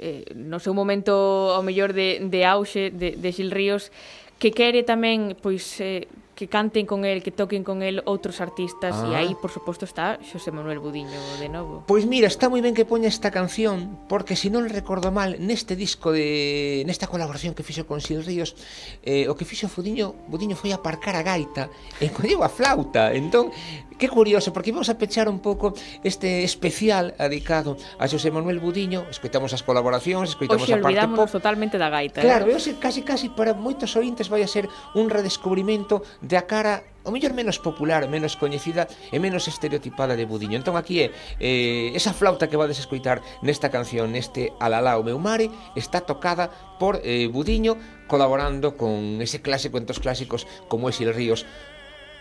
eh, 0.00 0.24
no 0.34 0.58
seu 0.58 0.72
momento 0.72 1.52
ao 1.52 1.62
mellor 1.62 1.92
de, 1.92 2.24
de 2.24 2.40
auxe 2.44 2.90
de, 2.90 3.14
de 3.20 3.28
Xil 3.30 3.52
Ríos 3.52 3.92
que 4.40 4.50
quere 4.56 4.80
tamén 4.82 5.36
pois 5.36 5.78
eh, 5.84 6.08
que 6.40 6.48
canten 6.48 6.86
con 6.86 7.04
el, 7.04 7.22
que 7.22 7.32
toquen 7.32 7.60
con 7.60 7.82
el 7.84 8.00
outros 8.08 8.40
artistas 8.40 8.96
ah. 8.96 9.12
e 9.12 9.12
aí, 9.12 9.36
por 9.36 9.52
suposto, 9.52 9.84
está 9.84 10.16
Xosé 10.24 10.48
Manuel 10.48 10.80
Budiño 10.80 11.20
de 11.36 11.52
novo. 11.52 11.84
Pois 11.84 12.08
mira, 12.08 12.32
está 12.32 12.48
moi 12.48 12.64
ben 12.64 12.72
que 12.72 12.88
poña 12.88 13.12
esta 13.12 13.28
canción 13.28 14.08
porque 14.08 14.40
se 14.40 14.48
non 14.48 14.64
recordo 14.64 15.12
mal, 15.12 15.36
neste 15.36 15.76
disco 15.76 16.16
de 16.16 16.80
nesta 16.88 17.12
colaboración 17.12 17.52
que 17.52 17.60
fixo 17.60 17.84
con 17.84 18.00
Sil 18.00 18.24
Ríos, 18.24 18.56
eh, 19.04 19.28
o 19.28 19.36
que 19.36 19.44
fixo 19.44 19.68
Budiño, 19.68 20.16
Budiño 20.32 20.56
foi 20.56 20.72
aparcar 20.72 21.12
a 21.12 21.20
gaita 21.20 21.68
e 22.00 22.08
colleu 22.08 22.40
a 22.40 22.48
flauta. 22.48 23.12
Entón, 23.12 23.52
que 24.00 24.08
curioso, 24.08 24.50
porque 24.56 24.72
vamos 24.72 24.88
a 24.88 24.96
pechar 24.96 25.28
un 25.28 25.44
pouco 25.44 25.76
este 26.02 26.42
especial 26.42 27.12
dedicado 27.20 27.76
a 28.00 28.08
Xosé 28.08 28.32
Manuel 28.32 28.56
Budiño, 28.56 29.04
escoitamos 29.12 29.52
as 29.52 29.60
colaboracións, 29.60 30.32
escoitamos 30.32 30.64
Oxe, 30.64 30.72
a 30.72 30.80
parte 30.80 31.04
pop. 31.12 31.28
totalmente 31.28 31.76
da 31.76 31.92
gaita. 31.92 32.24
Eh. 32.24 32.24
Claro, 32.24 32.48
eh? 32.48 32.56
eu 32.56 32.58
sei, 32.58 32.80
casi 32.80 33.04
casi 33.04 33.28
para 33.28 33.52
moitos 33.52 33.92
ointes 34.00 34.32
vai 34.32 34.40
a 34.40 34.48
ser 34.48 34.64
un 34.96 35.12
redescubrimento 35.12 36.00
da 36.30 36.46
cara 36.46 36.86
o 37.04 37.10
mellor 37.10 37.32
menos 37.32 37.58
popular, 37.58 38.06
menos 38.08 38.36
coñecida 38.36 38.86
e 39.10 39.18
menos 39.18 39.48
estereotipada 39.48 40.14
de 40.14 40.28
Budiño. 40.28 40.60
Entón 40.60 40.76
aquí 40.76 41.00
é 41.00 41.06
eh, 41.40 41.90
esa 41.96 42.14
flauta 42.14 42.46
que 42.46 42.60
vades 42.60 42.78
escoitar 42.78 43.24
nesta 43.42 43.72
canción, 43.72 44.12
neste 44.12 44.54
Alalá 44.60 45.00
o 45.00 45.06
meu 45.06 45.18
mare, 45.18 45.48
está 45.74 46.04
tocada 46.04 46.52
por 46.78 47.00
eh, 47.02 47.26
Budiño 47.26 47.76
colaborando 48.06 48.76
con 48.76 49.22
ese 49.22 49.40
clásico 49.40 49.80
os 49.80 49.98
clásicos 49.98 50.46
como 50.68 50.90
é 50.90 50.92
Sil 50.94 51.10
Ríos 51.10 51.46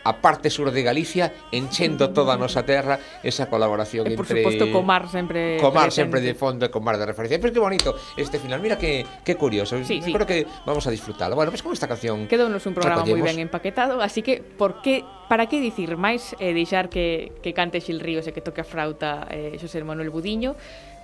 a 0.03 0.21
parte 0.21 0.49
sur 0.49 0.71
de 0.71 0.83
Galicia 0.83 1.33
enchendo 1.51 2.11
toda 2.11 2.35
a 2.35 2.37
nosa 2.37 2.63
terra 2.63 2.99
esa 3.23 3.47
colaboración 3.51 4.07
e, 4.07 4.15
por 4.15 4.25
entre... 4.25 4.43
por 4.43 4.53
suposto, 4.53 4.71
Comar 4.71 5.09
sempre... 5.09 5.57
Comar 5.59 5.91
presente. 5.91 5.95
sempre 5.95 6.19
de 6.21 6.33
fondo 6.33 6.63
e 6.65 6.69
Comar 6.69 6.95
de 6.97 7.05
referencia. 7.05 7.39
Pero 7.39 7.51
que 7.51 7.59
bonito 7.59 7.95
este 8.15 8.39
final, 8.39 8.63
mira 8.63 8.77
que, 8.77 9.05
que 9.23 9.35
curioso. 9.35 9.75
Sí, 9.83 10.01
sí. 10.01 10.13
Creo 10.13 10.27
que 10.27 10.47
vamos 10.65 10.85
a 10.87 10.91
disfrutarlo. 10.91 11.35
Bueno, 11.35 11.51
pues 11.51 11.63
con 11.63 11.73
esta 11.73 11.87
canción... 11.87 12.27
Quedounos 12.27 12.63
un 12.65 12.73
programa 12.73 13.03
moi 13.03 13.19
ben 13.19 13.39
empaquetado, 13.39 13.99
así 13.99 14.23
que 14.23 14.39
por 14.39 14.81
que 14.81 15.03
para 15.27 15.45
que 15.45 15.61
dicir 15.61 15.93
máis 15.99 16.33
e 16.41 16.51
eh, 16.51 16.53
deixar 16.57 16.89
que, 16.89 17.35
que 17.43 17.53
cante 17.53 17.83
Xil 17.83 18.01
Ríos 18.01 18.25
e 18.25 18.33
que 18.33 18.41
toque 18.41 18.63
a 18.63 18.67
frauta 18.67 19.29
eh, 19.29 19.59
Xosé 19.61 19.83
Manuel 19.85 20.09
Budiño 20.09 20.55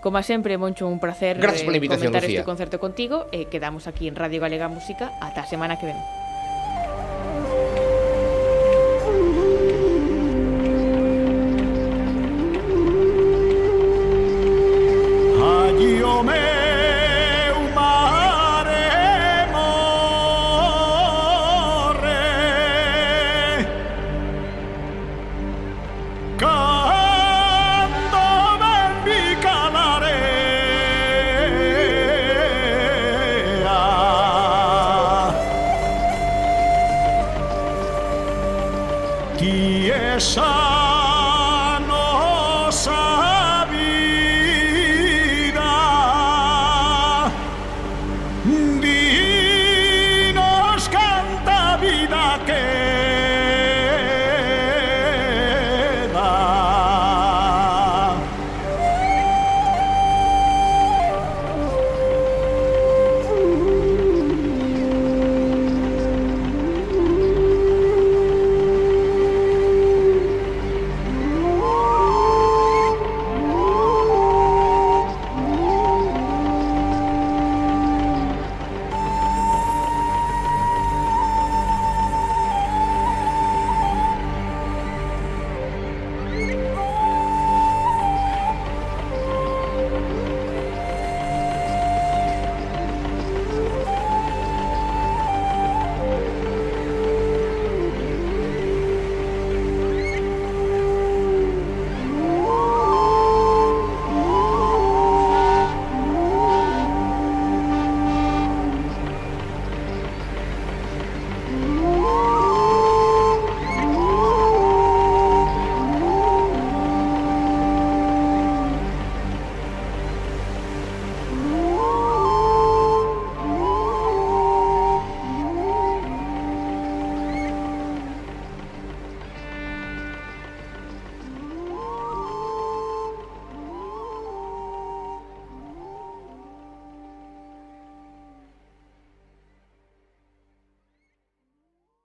Como 0.06 0.22
sempre, 0.22 0.58
Moncho, 0.58 0.88
un 0.88 1.00
placer 1.00 1.40
Gracias 1.40 1.64
eh, 1.64 1.66
pola 1.66 1.78
invitación, 1.78 2.14
comentar 2.14 2.22
Lucía. 2.22 2.40
este 2.40 2.46
concerto 2.46 2.80
contigo 2.80 3.26
e 3.34 3.42
eh, 3.42 3.46
quedamos 3.50 3.90
aquí 3.90 4.08
en 4.08 4.14
Radio 4.14 4.38
Galega 4.38 4.70
Música 4.70 5.10
ata 5.18 5.42
a 5.42 5.50
semana 5.50 5.82
que 5.82 5.90
ven. 5.90 5.98